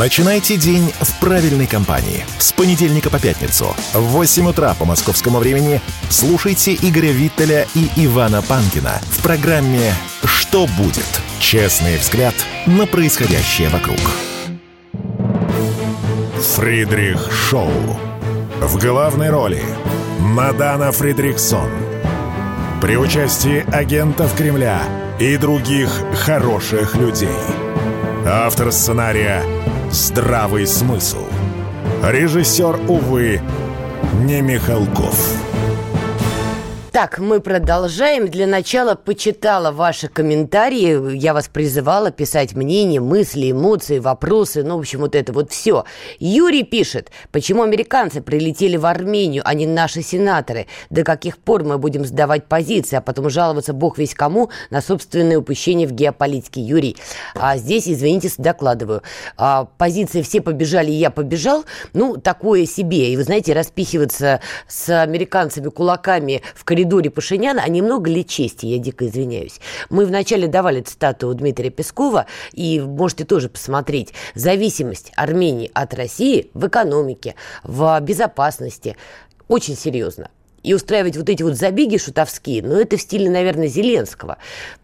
[0.00, 2.24] Начинайте день в правильной компании.
[2.38, 8.40] С понедельника по пятницу в 8 утра по московскому времени слушайте Игоря Виттеля и Ивана
[8.40, 9.92] Панкина в программе
[10.24, 11.04] «Что будет?».
[11.38, 12.34] Честный взгляд
[12.64, 14.00] на происходящее вокруг.
[16.56, 17.70] Фридрих Шоу.
[18.62, 19.62] В главной роли
[20.18, 21.68] Мадана Фридрихсон.
[22.80, 24.80] При участии агентов Кремля
[25.18, 25.90] и других
[26.24, 27.28] хороших людей.
[28.24, 29.42] Автор сценария
[29.90, 31.24] «Здравый смысл».
[32.02, 33.40] Режиссер, увы,
[34.24, 35.49] не Михалков.
[37.00, 38.28] Так, мы продолжаем.
[38.28, 41.16] Для начала почитала ваши комментарии.
[41.16, 44.62] Я вас призывала писать мнения, мысли, эмоции, вопросы.
[44.62, 45.86] Ну, в общем, вот это вот все.
[46.18, 50.66] Юрий пишет, почему американцы прилетели в Армению, а не наши сенаторы?
[50.90, 55.38] До каких пор мы будем сдавать позиции, а потом жаловаться бог весь кому на собственное
[55.38, 56.60] упущение в геополитике?
[56.60, 56.98] Юрий,
[57.34, 59.00] а здесь, извините, докладываю.
[59.38, 61.64] А, позиции все побежали, я побежал.
[61.94, 63.10] Ну, такое себе.
[63.10, 68.66] И вы знаете, распихиваться с американцами кулаками в коридоре коридоре Пашиняна, а немного ли чести,
[68.66, 69.60] я дико извиняюсь.
[69.90, 74.12] Мы вначале давали цитату Дмитрия Пескова, и можете тоже посмотреть.
[74.34, 78.96] Зависимость Армении от России в экономике, в безопасности
[79.46, 80.30] очень серьезно
[80.62, 84.38] и устраивать вот эти вот забеги шутовские, ну, это в стиле, наверное, Зеленского.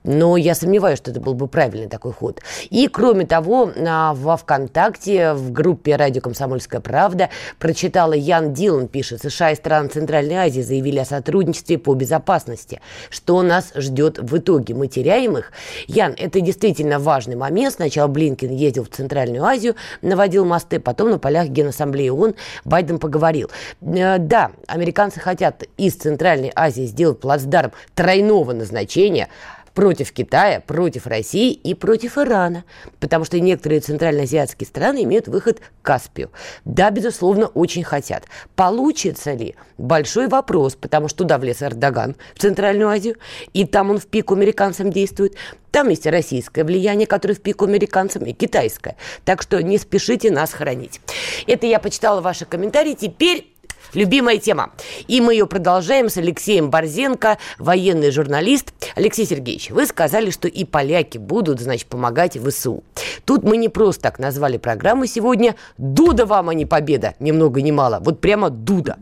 [0.04, 2.40] Но я сомневаюсь, что это был бы правильный такой ход.
[2.70, 9.50] И, кроме того, во ВКонтакте, в группе «Радио Комсомольская правда» прочитала Ян Дилан, пишет, США
[9.50, 12.80] и страны Центральной Азии заявили о сотрудничестве по безопасности.
[13.10, 14.74] Что нас ждет в итоге?
[14.74, 15.52] Мы теряем их?
[15.86, 17.74] Ян, это действительно важный момент.
[17.74, 22.34] Сначала Блинкин ездил в Центральную Азию, наводил мосты, потом на полях Генассамблеи ООН
[22.64, 23.50] Байден поговорил.
[23.82, 29.28] Э, да, американцы хотят из Центральной Азии сделать плацдарм тройного назначения,
[29.76, 32.64] против Китая, против России и против Ирана,
[32.98, 36.30] потому что некоторые центральноазиатские страны имеют выход к Каспию.
[36.64, 38.24] Да, безусловно, очень хотят.
[38.56, 39.54] Получится ли?
[39.76, 43.16] Большой вопрос, потому что туда влез Эрдоган, в Центральную Азию,
[43.52, 45.34] и там он в пику американцам действует.
[45.70, 48.96] Там есть российское влияние, которое в пику американцам, и китайское.
[49.26, 51.02] Так что не спешите нас хранить.
[51.46, 52.94] Это я почитала ваши комментарии.
[52.98, 53.52] Теперь
[53.94, 54.70] Любимая тема.
[55.08, 58.72] И мы ее продолжаем с Алексеем Борзенко, военный журналист.
[58.94, 62.82] Алексей Сергеевич, вы сказали, что и поляки будут, значит, помогать ВСУ.
[63.24, 65.56] Тут мы не просто так назвали программу сегодня.
[65.78, 67.14] Дуда вам, а не победа.
[67.18, 67.98] Ни много ни мало.
[68.00, 68.98] Вот прямо Дуда.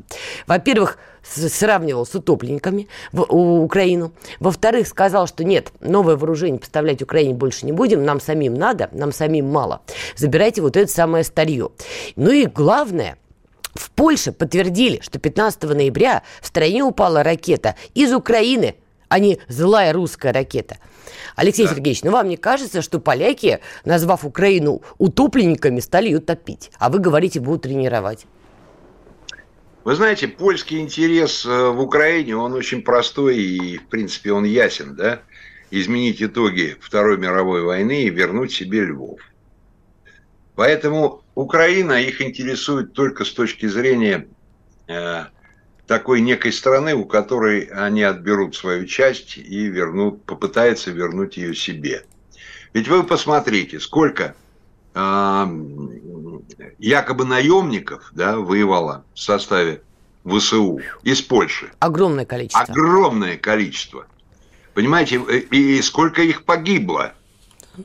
[0.47, 4.13] Во-первых, сравнивал с утопленниками в, у Украину.
[4.41, 9.13] Во-вторых, сказал, что нет, новое вооружение поставлять Украине больше не будем, нам самим надо, нам
[9.13, 9.81] самим мало.
[10.17, 11.71] Забирайте вот это самое старье.
[12.17, 13.17] Ну и главное–
[13.75, 18.77] в Польше подтвердили, что 15 ноября в стране упала ракета из Украины,
[19.09, 20.79] а не злая русская ракета.
[21.37, 21.75] Алексей да.
[21.75, 26.71] Сергеевич, ну вам не кажется, что поляки, назвав Украину утопленниками, стали ее топить?
[26.79, 28.27] А вы говорите, будут тренировать.
[29.85, 34.95] Вы знаете, польский интерес э, в Украине, он очень простой и, в принципе, он ясен,
[34.95, 35.21] да?
[35.71, 39.21] Изменить итоги Второй мировой войны и вернуть себе Львов.
[40.55, 44.29] Поэтому Украина их интересует только с точки зрения
[44.87, 45.25] э,
[45.87, 52.05] такой некой страны, у которой они отберут свою часть и вернут, попытаются вернуть ее себе.
[52.73, 54.35] Ведь вы посмотрите, сколько
[54.95, 55.47] э,
[56.79, 59.83] якобы наемников да, воевало в составе
[60.25, 61.71] ВСУ из Польши.
[61.81, 62.63] Огромное количество.
[62.63, 64.07] Огромное количество.
[64.73, 65.17] Понимаете,
[65.51, 67.13] и сколько их погибло.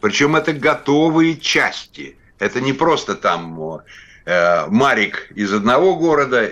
[0.01, 2.15] Причем это готовые части.
[2.39, 3.81] Это не просто там
[4.25, 6.51] э, Марик из одного города,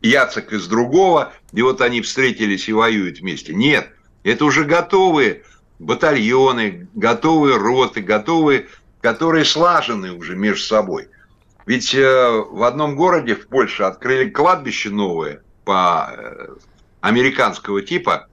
[0.00, 3.52] Яцек из другого, и вот они встретились и воюют вместе.
[3.52, 3.90] Нет,
[4.22, 5.42] это уже готовые
[5.78, 8.68] батальоны, готовые роты, готовые,
[9.00, 11.08] которые слажены уже между собой.
[11.66, 16.48] Ведь э, в одном городе в Польше открыли кладбище новое по э,
[17.00, 18.28] американского типа,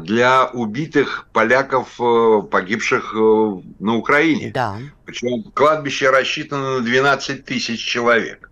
[0.00, 4.50] для убитых поляков, э, погибших э, на Украине.
[4.52, 4.78] Да.
[5.04, 8.50] Причем кладбище рассчитано на 12 тысяч человек.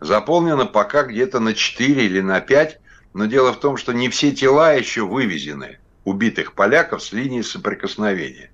[0.00, 2.80] Заполнено пока где-то на 4 или на 5,
[3.14, 8.50] но дело в том, что не все тела еще вывезены убитых поляков с линии соприкосновения.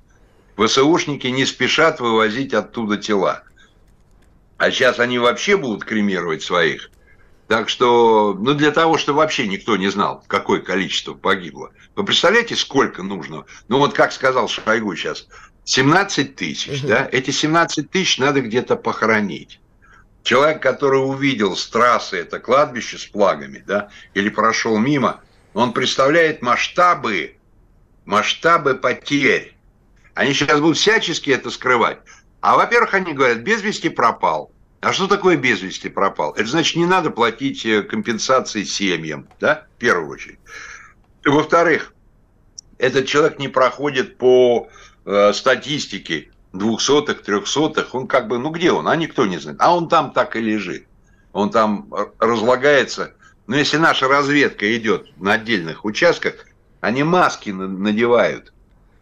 [0.57, 3.43] ВСУшники не спешат вывозить оттуда тела.
[4.59, 6.91] А сейчас они вообще будут кремировать своих
[7.49, 11.71] Так что, ну, для того, чтобы вообще никто не знал, какое количество погибло.
[11.95, 13.45] Вы представляете, сколько нужно?
[13.69, 15.29] Ну, вот как сказал Шойгу сейчас,
[15.65, 16.89] 17 тысяч, угу.
[16.89, 17.09] да?
[17.13, 19.61] Эти 17 тысяч надо где-то похоронить.
[20.25, 25.21] Человек, который увидел с трассы это кладбище с плагами, да, или прошел мимо,
[25.55, 27.37] он представляет масштабы,
[28.05, 29.57] масштабы потерь.
[30.15, 31.99] Они сейчас будут всячески это скрывать.
[32.41, 34.51] А, во-первых, они говорят, без вести пропал.
[34.81, 36.33] А что такое без вести пропал?
[36.33, 40.39] Это значит, не надо платить э, компенсации семьям, да, в первую очередь.
[41.25, 41.93] Во-вторых,
[42.79, 44.69] этот человек не проходит по
[45.05, 49.59] э, статистике двухсотых, трехсотых, он как бы, ну где он, а никто не знает.
[49.61, 50.87] А он там так и лежит.
[51.33, 53.15] Он там разлагается.
[53.47, 56.47] Но если наша разведка идет на отдельных участках,
[56.81, 58.53] они маски надевают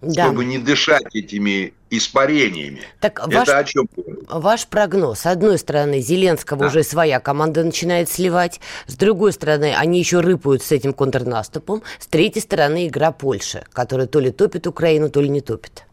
[0.05, 0.25] да.
[0.25, 2.83] чтобы не дышать этими испарениями.
[3.01, 3.89] Так Это ваш, о чем?
[4.29, 5.21] Ваш прогноз.
[5.21, 6.67] С одной стороны, Зеленского да.
[6.67, 8.61] уже своя команда начинает сливать.
[8.87, 11.83] С другой стороны, они еще рыпают с этим контрнаступом.
[11.99, 15.85] С третьей стороны, игра Польши, которая то ли топит Украину, то ли не топит.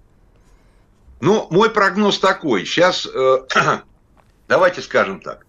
[1.20, 2.66] Ну, мой прогноз такой.
[2.66, 3.38] Сейчас, э,
[4.48, 5.46] давайте скажем так.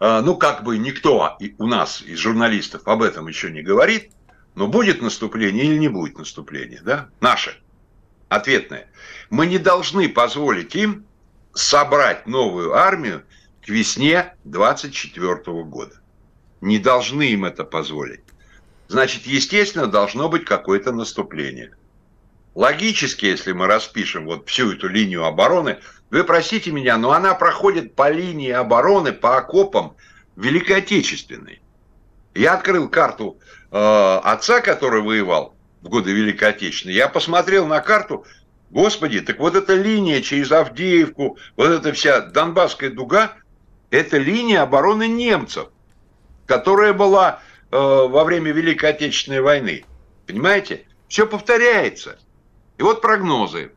[0.00, 4.10] Э, ну, как бы никто у нас из журналистов об этом еще не говорит,
[4.54, 7.08] но будет наступление или не будет наступления, да?
[7.20, 7.56] Наше
[8.28, 8.88] ответное.
[9.30, 11.06] Мы не должны позволить им
[11.54, 13.24] собрать новую армию
[13.62, 16.00] к весне 24 года.
[16.60, 18.20] Не должны им это позволить.
[18.88, 21.74] Значит, естественно, должно быть какое-то наступление.
[22.54, 25.78] Логически, если мы распишем вот всю эту линию обороны,
[26.10, 29.96] вы простите меня, но она проходит по линии обороны, по окопам
[30.36, 31.60] Великой Отечественной.
[32.34, 33.38] Я открыл карту
[33.70, 35.54] э, отца, который воевал,
[35.88, 38.26] в годы Великой Отечественной, я посмотрел на карту,
[38.70, 43.32] господи, так вот эта линия через Авдеевку, вот эта вся Донбасская дуга,
[43.90, 45.68] это линия обороны немцев,
[46.44, 49.86] которая была э, во время Великой Отечественной войны.
[50.26, 50.84] Понимаете?
[51.08, 52.18] Все повторяется.
[52.76, 53.72] И вот прогнозы.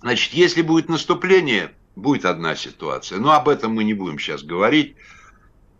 [0.00, 3.18] Значит, если будет наступление, будет одна ситуация.
[3.18, 4.94] Но об этом мы не будем сейчас говорить,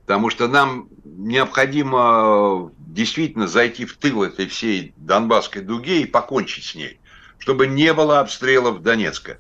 [0.07, 6.75] потому что нам необходимо действительно зайти в тыл этой всей Донбасской дуге и покончить с
[6.77, 7.01] ней,
[7.39, 9.39] чтобы не было обстрелов Донецка.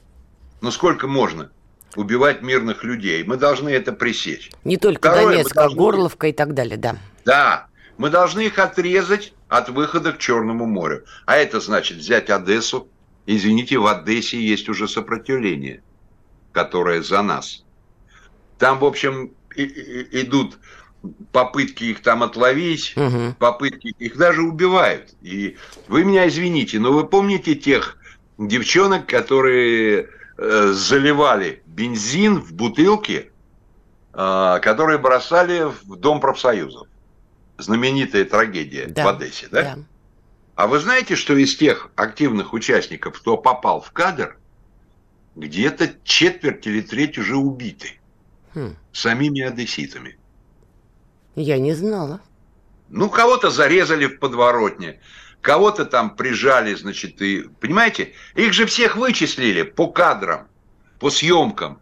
[0.61, 1.53] Ну сколько можно
[1.95, 3.23] убивать мирных людей?
[3.23, 4.51] Мы должны это пресечь.
[4.65, 5.79] Не только Второе, Донецк, должны...
[5.79, 6.97] Горловка и так далее, да.
[7.25, 11.05] Да, мы должны их отрезать от выхода к Черному морю.
[11.27, 12.89] А это значит взять Одессу.
[13.27, 15.83] Извините, в Одессе есть уже сопротивление,
[16.53, 17.63] которое за нас.
[18.59, 20.59] Там, в общем, идут
[21.33, 23.35] попытки их там отловить, угу.
[23.39, 25.15] попытки их даже убивают.
[25.23, 25.57] И
[25.89, 27.99] вы меня извините, но вы помните тех
[28.39, 33.31] девчонок, которые э, заливали бензин в бутылки,
[34.13, 36.89] э, которые бросали в Дом профсоюзов.
[37.59, 39.05] Знаменитая трагедия да.
[39.05, 39.63] в Одессе, да?
[39.63, 39.79] да?
[40.57, 44.39] А вы знаете, что из тех активных участников, кто попал в кадр,
[45.37, 47.99] где-то четверть или треть уже убиты
[48.57, 48.75] хм.
[48.93, 50.17] самими одесситами?
[51.37, 52.21] Я не знала.
[52.89, 55.01] Ну, кого-то зарезали в подворотне,
[55.43, 57.49] кого-то там прижали, значит, и...
[57.61, 58.13] Понимаете?
[58.35, 60.49] Их же всех вычислили по кадрам,
[60.99, 61.79] по съемкам.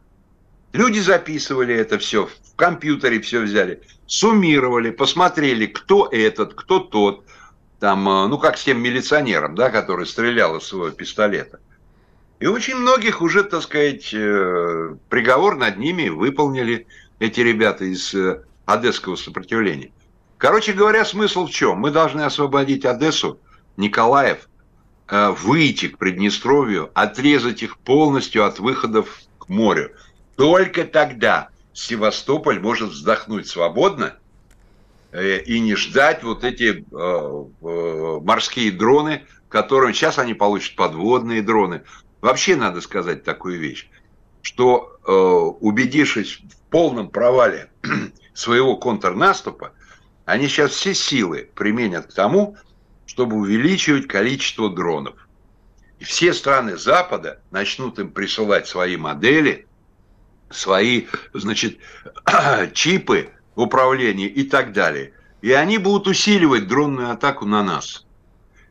[0.73, 7.25] Люди записывали это все, в компьютере все взяли, суммировали, посмотрели, кто этот, кто тот.
[7.79, 11.61] Там, э, ну, как с тем милиционером, да, который стрелял из своего пистолета.
[12.41, 16.87] И очень многих уже, так сказать, э, приговор над ними выполнили
[17.21, 19.93] эти ребята из э, одесского сопротивления.
[20.37, 21.79] Короче говоря, смысл в чем?
[21.79, 23.39] Мы должны освободить Одессу,
[23.77, 24.49] Николаев,
[25.09, 29.93] э, выйти к Приднестровью, отрезать их полностью от выходов к морю.
[30.37, 34.17] Только тогда Севастополь может вздохнуть свободно
[35.13, 36.85] и не ждать вот эти
[37.61, 41.83] морские дроны, которым сейчас они получат подводные дроны.
[42.25, 43.87] Вообще надо сказать такую вещь,
[44.41, 44.99] что
[45.61, 47.71] убедившись в полном провале
[48.33, 49.75] своего контрнаступа,
[50.25, 52.57] они сейчас все силы применят к тому,
[53.05, 55.17] чтобы увеличивать количество дронов.
[55.99, 59.67] И все страны Запада начнут им присылать свои модели,
[60.49, 61.79] свои, значит,
[62.73, 65.13] чипы управления и так далее.
[65.43, 68.07] И они будут усиливать дронную атаку на нас.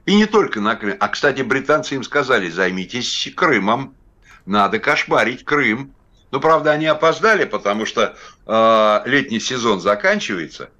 [0.06, 0.98] И не только на Крым.
[1.00, 3.96] А, кстати, британцы им сказали, займитесь Крымом.
[4.46, 5.94] Надо кошмарить Крым.
[6.32, 10.72] Ну, правда, они опоздали, потому что э, летний сезон заканчивается,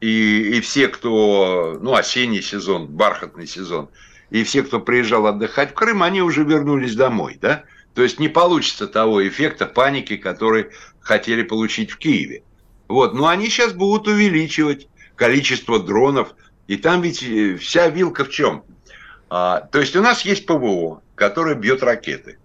[0.00, 3.90] и, и все, кто, ну, осенний сезон, бархатный сезон,
[4.30, 7.64] и все, кто приезжал отдыхать в Крым, они уже вернулись домой, да?
[7.94, 12.42] То есть не получится того эффекта паники, который хотели получить в Киеве.
[12.88, 16.34] Вот, но они сейчас будут увеличивать количество дронов.
[16.66, 18.64] И там ведь э, вся вилка в чем?
[19.28, 22.38] А, то есть у нас есть ПВО, которое бьет ракеты.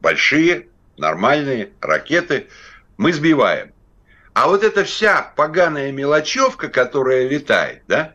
[0.00, 2.48] Большие, нормальные ракеты
[2.96, 3.72] мы сбиваем.
[4.34, 8.14] А вот эта вся поганая мелочевка, которая летает, да,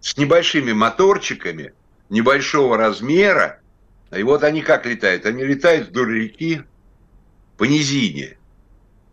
[0.00, 1.72] с небольшими моторчиками,
[2.08, 3.60] небольшого размера,
[4.10, 5.26] и вот они как летают?
[5.26, 6.62] Они летают вдоль реки,
[7.56, 8.38] по низине,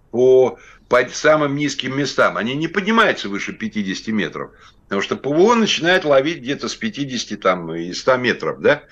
[0.09, 0.57] по,
[0.89, 2.37] по самым низким местам.
[2.37, 4.51] Они не поднимаются выше 50 метров,
[4.87, 8.83] потому что ПВО начинает ловить где-то с 50 там, и 100 метров, да?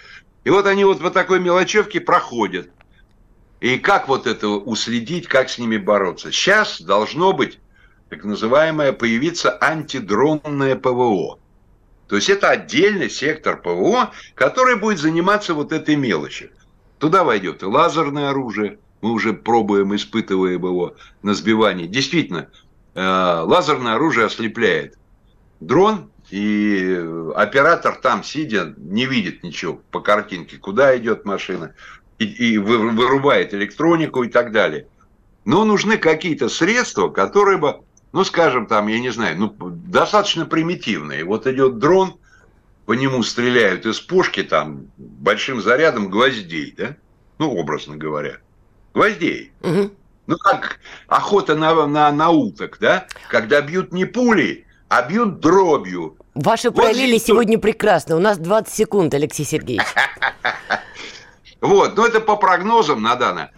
[0.44, 2.70] И вот они вот по такой мелочевке проходят.
[3.62, 6.32] И как вот это уследить, как с ними бороться?
[6.32, 7.60] Сейчас должно быть
[8.10, 11.40] так называемое появиться антидронное ПВО.
[12.08, 16.52] То есть это отдельный сектор ПВО, который будет заниматься вот этой мелочью.
[17.00, 21.88] Туда войдет и лазерное оружие, мы уже пробуем, испытываем его на сбивании.
[21.88, 22.50] Действительно,
[22.94, 24.98] э, лазерное оружие ослепляет
[25.60, 27.04] дрон, и
[27.36, 31.76] оператор там, сидя, не видит ничего по картинке, куда идет машина
[32.18, 34.88] и, и вырубает электронику и так далее.
[35.44, 37.82] Но нужны какие-то средства, которые бы,
[38.12, 41.24] ну, скажем, там, я не знаю, ну, достаточно примитивные.
[41.24, 42.18] Вот идет дрон,
[42.86, 46.96] по нему стреляют из пушки там большим зарядом гвоздей, да?
[47.38, 48.38] Ну, образно говоря.
[48.94, 49.52] Гвоздей.
[49.62, 49.92] Угу.
[50.28, 53.08] Ну, как охота на, на, на уток, да?
[53.30, 56.18] Когда бьют не пули, а бьют дробью.
[56.34, 57.26] Ваши вот параллели здесь...
[57.26, 58.16] сегодня прекрасны.
[58.16, 59.88] У нас 20 секунд, Алексей Сергеевич.
[61.62, 63.50] Вот, но это по прогнозам, Надана.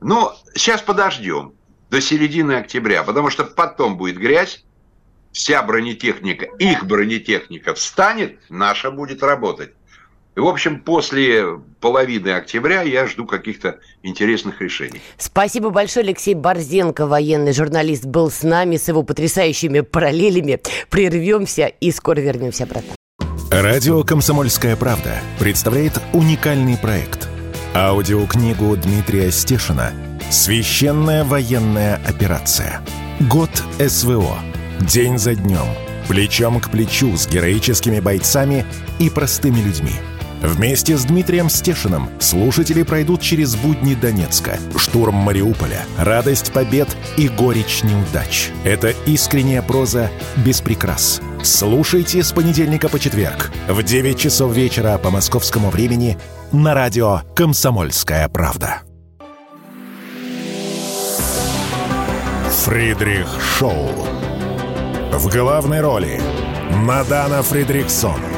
[0.00, 1.54] Но сейчас подождем
[1.90, 4.64] до середины октября, потому что потом будет грязь,
[5.32, 9.72] вся бронетехника, их бронетехника встанет, наша будет работать.
[10.38, 15.00] И, в общем, после половины октября я жду каких-то интересных решений.
[15.16, 16.04] Спасибо большое.
[16.04, 20.60] Алексей Борзенко, военный журналист, был с нами с его потрясающими параллелями.
[20.90, 22.94] Прервемся и скоро вернемся обратно.
[23.50, 27.28] Радио «Комсомольская правда» представляет уникальный проект–
[27.74, 29.90] Аудиокнигу Дмитрия Стешина
[30.30, 32.80] «Священная военная операция.
[33.28, 33.50] Год
[33.84, 34.38] СВО.
[34.82, 35.66] День за днем.
[36.06, 38.64] Плечом к плечу с героическими бойцами
[39.00, 39.94] и простыми людьми».
[40.42, 47.82] Вместе с Дмитрием Стешиным слушатели пройдут через будни Донецка, штурм Мариуполя, радость побед и горечь
[47.82, 48.50] неудач.
[48.64, 51.20] Это искренняя проза без прикрас.
[51.42, 56.18] Слушайте с понедельника по четверг в 9 часов вечера по московскому времени
[56.52, 58.82] на радио «Комсомольская правда».
[62.64, 63.26] Фридрих
[63.58, 63.88] Шоу.
[65.12, 66.20] В главной роли
[66.70, 68.20] Мадана Фридриксон–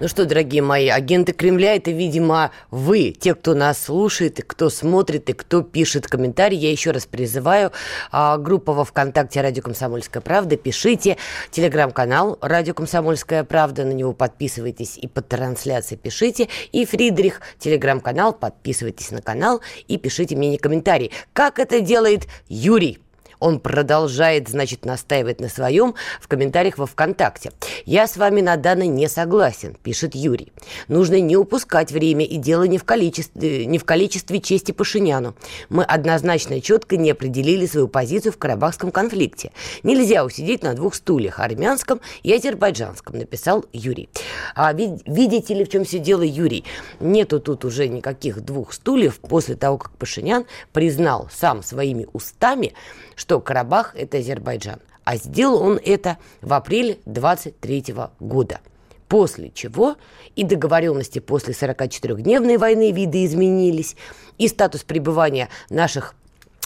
[0.00, 4.70] Ну что, дорогие мои, агенты Кремля, это, видимо, вы, те, кто нас слушает, и кто
[4.70, 6.56] смотрит, и кто пишет комментарии.
[6.56, 7.72] Я еще раз призываю,
[8.12, 11.16] а, группа во ВКонтакте «Радио Комсомольская правда», пишите,
[11.50, 19.10] телеграм-канал «Радио Комсомольская правда», на него подписывайтесь и под трансляцией пишите, и Фридрих, телеграм-канал, подписывайтесь
[19.10, 21.10] на канал и пишите мне не комментарии.
[21.32, 23.00] Как это делает Юрий?
[23.40, 27.52] Он продолжает, значит, настаивать на своем в комментариях во ВКонтакте.
[27.84, 30.52] «Я с вами на данный не согласен», пишет Юрий.
[30.88, 35.34] «Нужно не упускать время и дело не в количестве, не в количестве чести Пашиняну.
[35.68, 39.52] Мы однозначно четко не определили свою позицию в Карабахском конфликте.
[39.82, 44.08] Нельзя усидеть на двух стульях, армянском и азербайджанском», написал Юрий.
[44.54, 46.64] А видите ли, в чем все дело, Юрий?
[47.00, 52.74] Нету тут уже никаких двух стульев после того, как Пашинян признал сам своими устами,
[53.18, 54.80] что Карабах– это Азербайджан.
[55.04, 58.60] А сделал он это в апреле 23 года.
[59.08, 59.96] После чего
[60.36, 63.96] и договоренности после 44-дневной войны виды изменились,
[64.36, 66.14] и статус пребывания наших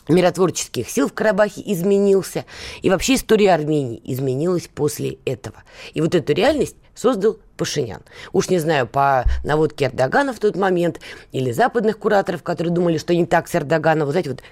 [0.09, 2.45] миротворческих сил в Карабахе изменился,
[2.83, 5.63] и вообще история Армении изменилась после этого.
[5.95, 8.03] И вот эту реальность создал Пашинян.
[8.33, 11.01] Уж не знаю, по наводке Эрдогана в тот момент
[11.31, 14.43] или западных кураторов, которые думали, что не так с Эрдоганом, вот знаете, вот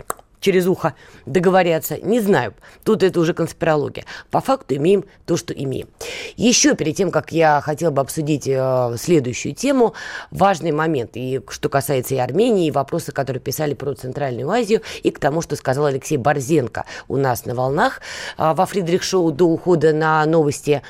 [0.41, 0.95] через ухо
[1.27, 2.55] договорятся, не знаю.
[2.85, 4.05] Тут это уже конспирология.
[4.31, 5.89] По факту имеем то, что имеем.
[6.37, 9.95] Еще перед тем, как я хотела бы обсудить э, следующую тему,
[10.31, 15.11] важный момент, и что касается и Армении, и вопросы, которые писали про Центральную Азию, и
[15.11, 18.01] к тому, что сказал Алексей Борзенко у нас на волнах
[18.37, 20.83] э, во Фридрих-шоу до ухода на новости.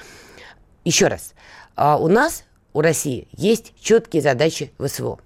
[0.85, 1.35] Еще раз,
[1.77, 5.19] э, у нас, у России, есть четкие задачи ВСВО.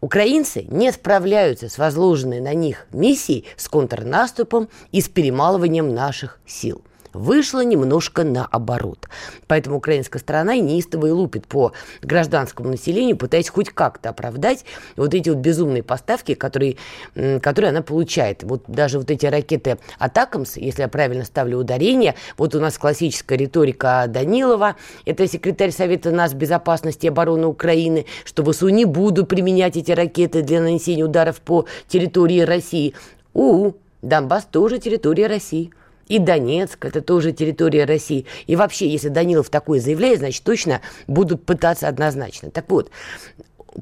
[0.00, 6.82] Украинцы не справляются с возложенной на них миссией с контрнаступом и с перемалыванием наших сил.
[7.16, 9.08] Вышло немножко наоборот.
[9.46, 14.64] Поэтому украинская сторона неистово и лупит по гражданскому населению, пытаясь хоть как-то оправдать
[14.96, 16.76] вот эти вот безумные поставки, которые,
[17.14, 18.42] которые она получает.
[18.42, 23.36] Вот даже вот эти ракеты Атакамс, если я правильно ставлю ударение, вот у нас классическая
[23.36, 29.76] риторика Данилова, это секретарь Совета нас безопасности и обороны Украины, что ВСУ не будут применять
[29.76, 32.94] эти ракеты для нанесения ударов по территории России.
[33.34, 35.72] У, Донбасс тоже территория России.
[36.08, 38.26] И Донецк– это тоже территория России.
[38.46, 42.50] И вообще, если Данилов такое заявляет, значит, точно будут пытаться однозначно.
[42.50, 42.90] Так вот,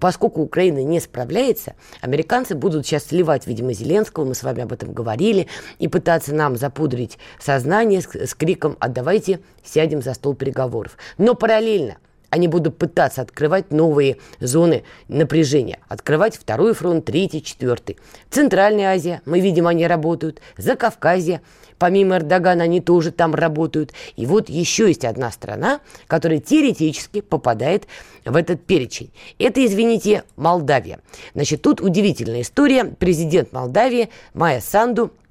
[0.00, 4.92] поскольку Украина не справляется, американцы будут сейчас сливать, видимо, Зеленского, мы с вами об этом
[4.92, 5.48] говорили,
[5.78, 10.96] и пытаться нам запудрить сознание с, с криком «А давайте сядем за стол переговоров».
[11.18, 11.98] Но параллельно
[12.34, 15.78] они будут пытаться открывать новые зоны напряжения.
[15.86, 17.96] Открывать второй фронт, третий, четвертый.
[18.28, 20.40] Центральная Азия, мы видим, они работают.
[20.56, 21.42] Закавказье,
[21.78, 23.92] помимо Эрдогана, они тоже там работают.
[24.16, 27.86] И вот еще есть одна страна, которая теоретически попадает
[28.24, 29.10] в этот перечень.
[29.38, 31.00] Это, извините, Молдавия.
[31.34, 32.84] Значит, тут удивительная история.
[32.84, 35.12] Президент Молдавии Майя Санду–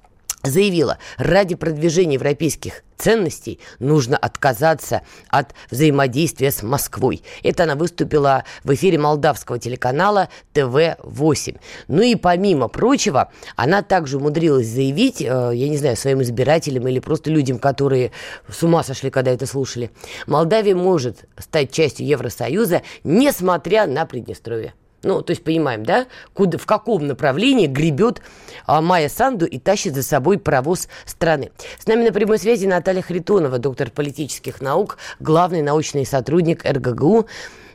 [0.44, 7.22] заявила, ради продвижения европейских ценностей нужно отказаться от взаимодействия с Москвой.
[7.42, 11.58] Это она выступила в эфире молдавского телеканала ТВ-8.
[11.88, 15.24] Ну и помимо прочего, она также умудрилась заявить, э,
[15.54, 18.12] я не знаю, своим избирателям или просто людям, которые
[18.48, 19.90] с ума сошли, когда это слушали,
[20.26, 24.74] Молдавия может стать частью Евросоюза, несмотря на Приднестровье.
[25.04, 28.22] Ну, то есть понимаем, да, куда, в каком направлении гребет
[28.66, 31.50] а, Майя Санду и тащит за собой паровоз страны.
[31.78, 37.26] С нами на прямой связи Наталья Харитонова, доктор политических наук, главный научный сотрудник РГГУ.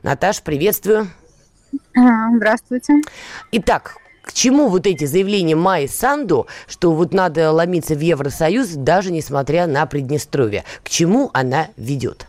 [0.04, 1.08] Наташ, приветствую.
[1.94, 3.02] Здравствуйте.
[3.52, 9.12] Итак, к чему вот эти заявления Майи Санду, что вот надо ломиться в Евросоюз, даже
[9.12, 10.64] несмотря на Приднестровье?
[10.84, 12.29] К чему она ведет?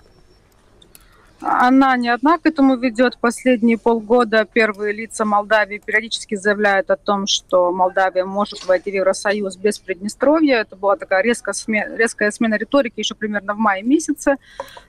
[1.43, 3.17] Она не одна к этому ведет.
[3.19, 9.57] Последние полгода первые лица Молдавии периодически заявляют о том, что Молдавия может войти в Евросоюз
[9.57, 10.59] без Приднестровья.
[10.61, 14.37] Это была такая резкая смена, резкая смена риторики еще примерно в мае месяце.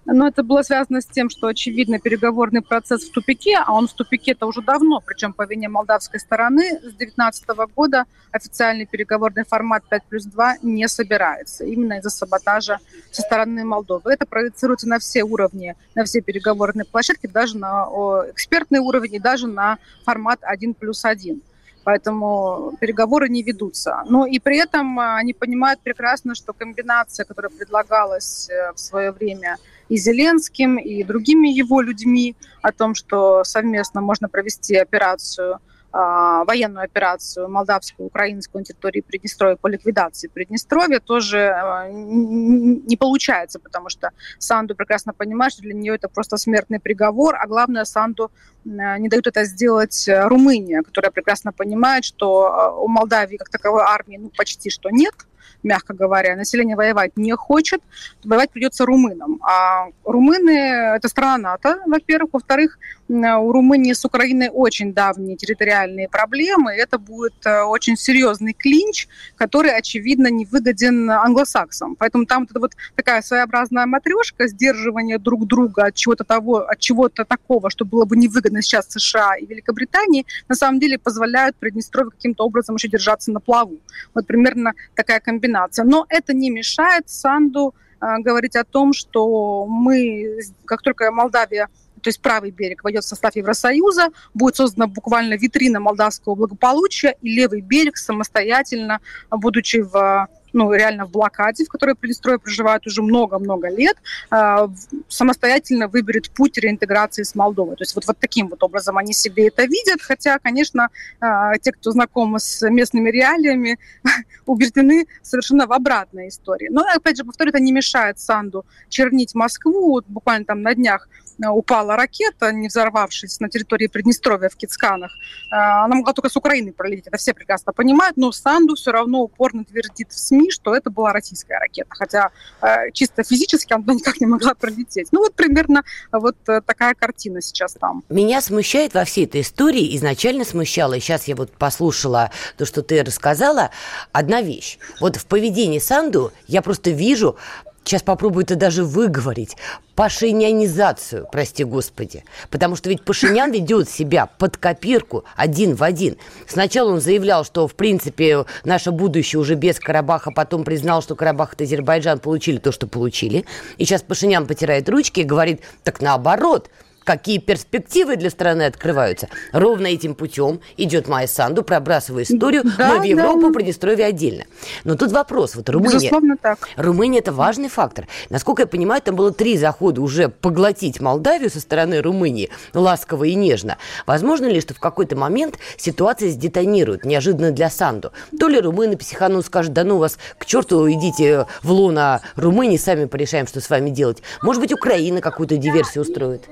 [0.05, 3.93] Но это было связано с тем, что, очевидно, переговорный процесс в тупике, а он в
[3.93, 6.79] тупике-то уже давно, причем по вине молдавской стороны.
[6.79, 11.63] С 2019 года официальный переговорный формат 5 плюс 2 не собирается.
[11.63, 12.79] Именно из-за саботажа
[13.09, 14.11] со стороны Молдовы.
[14.11, 17.85] Это проецируется на все уровни, на все переговоры переговорной площадке, даже на
[18.31, 21.41] экспертный уровень и даже на формат 1 плюс 1.
[21.83, 24.03] Поэтому переговоры не ведутся.
[24.07, 29.11] Но и при этом а, они понимают прекрасно, что комбинация, которая предлагалась э, в свое
[29.11, 29.57] время
[29.89, 35.57] и Зеленским, и другими его людьми, о том, что совместно можно провести операцию–
[35.93, 43.89] военную операцию молдавскую, украинскую на территории Приднестровья по ликвидации Приднестровья тоже а, не получается, потому
[43.89, 48.31] что Санду прекрасно понимает, что для нее это просто смертный приговор, а главное, Санду
[48.63, 54.17] не дают это сделать Румыния, которая прекрасно понимает, что а, у Молдавии как таковой армии
[54.17, 55.13] ну, почти что нет–
[55.63, 56.35] мягко говоря.
[56.35, 57.81] Население воевать не хочет,
[58.23, 59.39] воевать придется румынам.
[59.43, 60.51] А румыны–
[60.95, 62.33] это страна НАТО, во-первых.
[62.33, 62.77] Во-вторых,
[63.09, 66.71] у Румынии с Украиной очень давние территориальные проблемы.
[66.71, 71.95] Это будет э, очень серьезный клинч, который, очевидно, не выгоден англосаксам.
[71.95, 77.25] Поэтому там вот, вот такая своеобразная матрешка, сдерживание друг друга от чего-то того, от чего-то
[77.25, 82.45] такого, что было бы невыгодно сейчас США и Великобритании, на самом деле позволяют Приднестровью каким-то
[82.45, 83.79] образом еще держаться на плаву.
[84.13, 85.85] Вот примерно такая комбинация.
[85.85, 91.67] Но это не мешает Санду э, говорить о том, что мы, как только Молдавия
[92.01, 97.29] то есть правый берег войдет в состав Евросоюза, будет создана буквально витрина молдавского благополучия, и
[97.29, 103.69] левый берег самостоятельно, будучи в ну, реально в блокаде, в которой Приднестровье проживают уже много-много
[103.69, 103.97] лет,
[104.31, 104.67] э,
[105.07, 107.75] самостоятельно выберет путь реинтеграции с Молдовой.
[107.75, 110.89] То есть вот, вот таким вот образом они себе это видят, хотя, конечно,
[111.21, 113.79] э, те, кто знакомы с местными реалиями,
[114.45, 116.67] убеждены совершенно в обратной истории.
[116.69, 119.89] Но, опять же, повторю, это не мешает Санду чернить Москву.
[119.89, 121.07] Вот буквально там на днях
[121.39, 125.11] упала ракета, не взорвавшись на территории Приднестровья в Кицканах.
[125.51, 125.55] Э,
[125.85, 129.63] она могла только с Украины пролететь, это все прекрасно понимают, но Санду все равно упорно
[129.63, 132.29] твердит в СМИ, что это была российская ракета, хотя
[132.61, 135.09] э, чисто физически она никак не могла пролететь.
[135.11, 138.03] Ну вот примерно вот такая картина сейчас там.
[138.09, 142.81] Меня смущает во всей этой истории, изначально смущала, и сейчас я вот послушала то, что
[142.81, 143.71] ты рассказала,
[144.11, 144.77] одна вещь.
[144.99, 147.37] Вот в поведении Санду я просто вижу
[147.83, 149.55] сейчас попробую это даже выговорить,
[149.95, 152.23] пашинянизацию, прости господи.
[152.49, 156.17] Потому что ведь Пашинян ведет себя под копирку один в один.
[156.47, 161.55] Сначала он заявлял, что, в принципе, наше будущее уже без Карабаха, потом признал, что Карабах
[161.57, 163.45] и Азербайджан получили то, что получили.
[163.77, 166.69] И сейчас Пашинян потирает ручки и говорит, так наоборот–
[167.03, 169.29] какие перспективы для страны открываются.
[169.51, 173.53] Ровно этим путем идет Майя Санду, пробрасывая историю, да, но в Европу, да.
[173.53, 174.45] Приднестровье отдельно.
[174.83, 175.55] Но тут вопрос.
[175.55, 176.69] Вот Румыния, Безусловно, так.
[176.75, 178.07] Румыния– это важный фактор.
[178.29, 183.35] Насколько я понимаю, там было три захода уже поглотить Молдавию со стороны Румынии, ласково и
[183.35, 183.77] нежно.
[184.05, 188.11] Возможно ли, что в какой-то момент ситуация сдетонирует, неожиданно для Санду?
[188.39, 193.05] То ли румыны психану скажут, да ну вас к черту, идите в луна Румынии, сами
[193.05, 194.21] порешаем, что с вами делать.
[194.41, 196.47] Может быть, Украина какую-то диверсию устроит?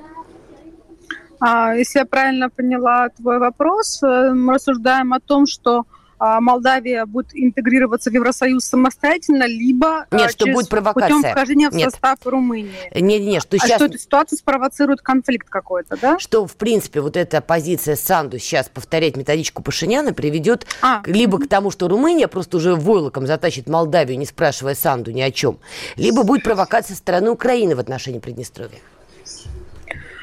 [1.39, 5.85] А, если я правильно поняла твой вопрос, э, мы рассуждаем о том, что
[6.19, 11.15] а, Молдавия будет интегрироваться в Евросоюз самостоятельно, либо а, нет, что через, будет провокация.
[11.15, 11.91] путем вхождения в нет.
[11.91, 12.73] состав Румынии.
[12.93, 13.77] Нет, нет, что а сейчас...
[13.77, 16.19] что эту ситуацию спровоцирует конфликт какой-то, да?
[16.19, 21.01] Что, в принципе, вот эта позиция Санду сейчас повторять методичку Пашиняна приведет а.
[21.05, 25.31] либо к тому, что Румыния просто уже войлоком затащит Молдавию, не спрашивая Санду ни о
[25.31, 25.59] чем,
[25.95, 28.79] либо будет провокация со стороны Украины в отношении Приднестровья.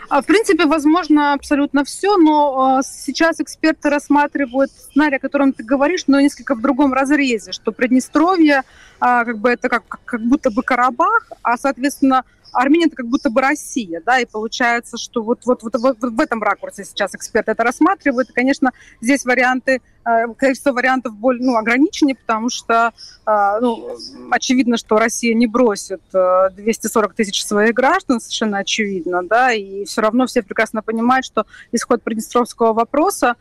[0.08, 5.64] А, в принципе, возможно абсолютно все, но а, сейчас эксперты рассматривают сценарий, о котором ты
[5.64, 8.62] говоришь, но несколько в другом разрезе, что Приднестровье,
[9.00, 12.24] а, как бы это как, как будто бы Карабах, а, соответственно,
[12.56, 16.20] Армения это как будто бы Россия, да, и получается, что вот, вот, вот, вот в
[16.20, 18.30] этом ракурсе сейчас эксперты это рассматривают.
[18.30, 22.92] И, конечно, здесь варианты, э, количество вариантов более, ну, ограниченнее, потому что,
[23.26, 23.96] э, ну,
[24.30, 30.00] очевидно, что Россия не бросит 240 э, тысяч своих граждан, совершенно очевидно, да, и все
[30.00, 33.36] равно все прекрасно понимают, что исход Приднестровского вопроса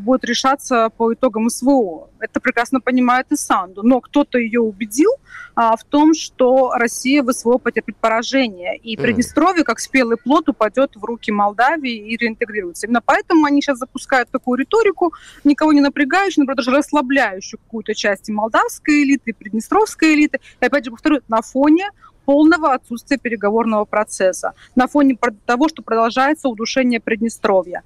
[0.00, 2.10] будет решаться по итогам СВО.
[2.18, 3.82] Это прекрасно понимает и Санду.
[3.82, 5.10] Но кто-то ее убедил
[5.54, 8.76] а, в том, что Россия в СВО потерпит поражение.
[8.76, 12.86] И Приднестровье, как спелый плод, упадет в руки Молдавии и реинтегрируется.
[12.86, 15.12] Именно поэтому они сейчас запускают такую риторику,
[15.44, 20.40] никого не напрягающую, но даже расслабляющую какую-то часть и молдавской элиты, и приднестровской элиты.
[20.60, 21.90] И опять же повторю, на фоне
[22.24, 27.82] полного отсутствия переговорного процесса, на фоне того, что продолжается удушение Приднестровья,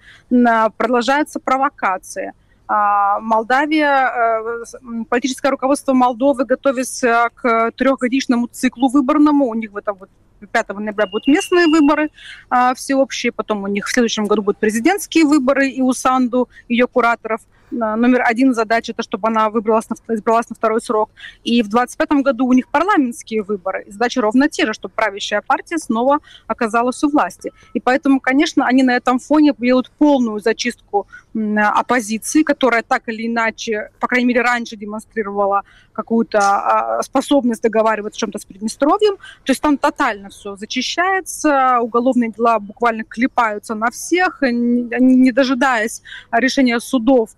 [0.76, 2.32] продолжается провокация.
[2.66, 4.64] А, Молдавия, э,
[5.10, 9.46] политическое руководство Молдовы готовится к трехгодичному циклу выборному.
[9.46, 10.08] У них в этом вот
[10.50, 12.10] 5 ноября будут местные выборы
[12.48, 16.86] а, всеобщие, потом у них в следующем году будут президентские выборы, и у Санду, ее
[16.86, 21.10] кураторов– номер один задача это, чтобы она выбралась на, избралась на второй срок.
[21.42, 23.84] И в 2025 году у них парламентские выборы.
[23.86, 27.52] И задача ровно те же, чтобы правящая партия снова оказалась у власти.
[27.72, 33.90] И поэтому, конечно, они на этом фоне делают полную зачистку оппозиции, которая так или иначе,
[33.98, 35.62] по крайней мере, раньше демонстрировала
[35.92, 39.16] какую-то а, способность договариваться о чем-то с Приднестровьем.
[39.44, 46.02] То есть там тотально все зачищается, уголовные дела буквально клепаются на всех, не дожидаясь
[46.32, 47.30] решения судов,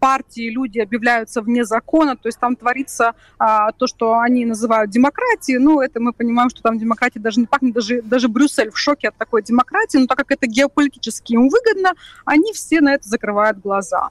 [0.00, 5.58] партии люди объявляются вне закона, то есть там творится а, то, что они называют демократией,
[5.58, 9.08] ну, это мы понимаем, что там демократия даже не пахнет, даже, даже Брюссель в шоке
[9.08, 11.92] от такой демократии, но так как это геополитически им выгодно,
[12.24, 14.08] они все на это закрывают глаза.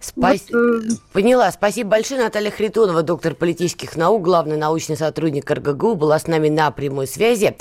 [0.00, 0.42] Спас...
[0.50, 0.94] Вот, э...
[1.12, 1.50] Поняла.
[1.50, 2.22] Спасибо большое.
[2.22, 7.56] Наталья Хритонова, доктор политических наук, главный научный сотрудник РГГУ, была с нами на прямой связи.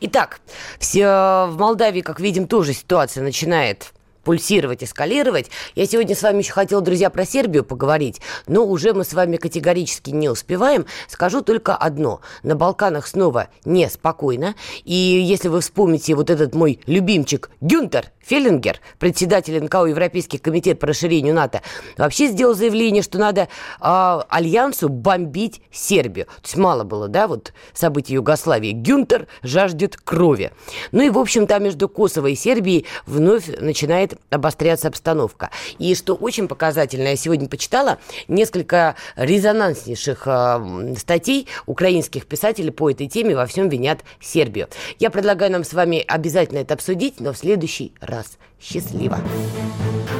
[0.00, 0.40] Итак,
[0.78, 3.92] все в Молдавии, как видим, тоже ситуация начинает
[4.24, 5.50] пульсировать, эскалировать.
[5.74, 9.36] Я сегодня с вами еще хотела, друзья, про Сербию поговорить, но уже мы с вами
[9.36, 10.86] категорически не успеваем.
[11.08, 12.20] Скажу только одно.
[12.42, 14.54] На Балканах снова неспокойно.
[14.84, 20.86] И если вы вспомните вот этот мой любимчик Гюнтер Феллингер, председатель НКО Европейский комитет по
[20.86, 21.62] расширению НАТО,
[21.96, 23.46] вообще сделал заявление, что надо э,
[23.80, 26.26] Альянсу бомбить Сербию.
[26.26, 28.72] То есть мало было, да, вот событий Югославии.
[28.72, 30.52] Гюнтер жаждет крови.
[30.92, 35.50] Ну и, в общем, там между Косово и Сербией вновь начинает обостряться обстановка.
[35.78, 37.98] И что очень показательно, я сегодня почитала
[38.28, 44.68] несколько резонанснейших э, статей украинских писателей по этой теме во всем винят Сербию.
[44.98, 48.38] Я предлагаю нам с вами обязательно это обсудить, но в следующий раз.
[48.60, 49.18] Счастливо!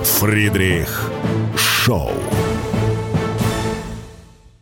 [0.02, 1.10] Фридрих
[1.56, 2.10] Шоу.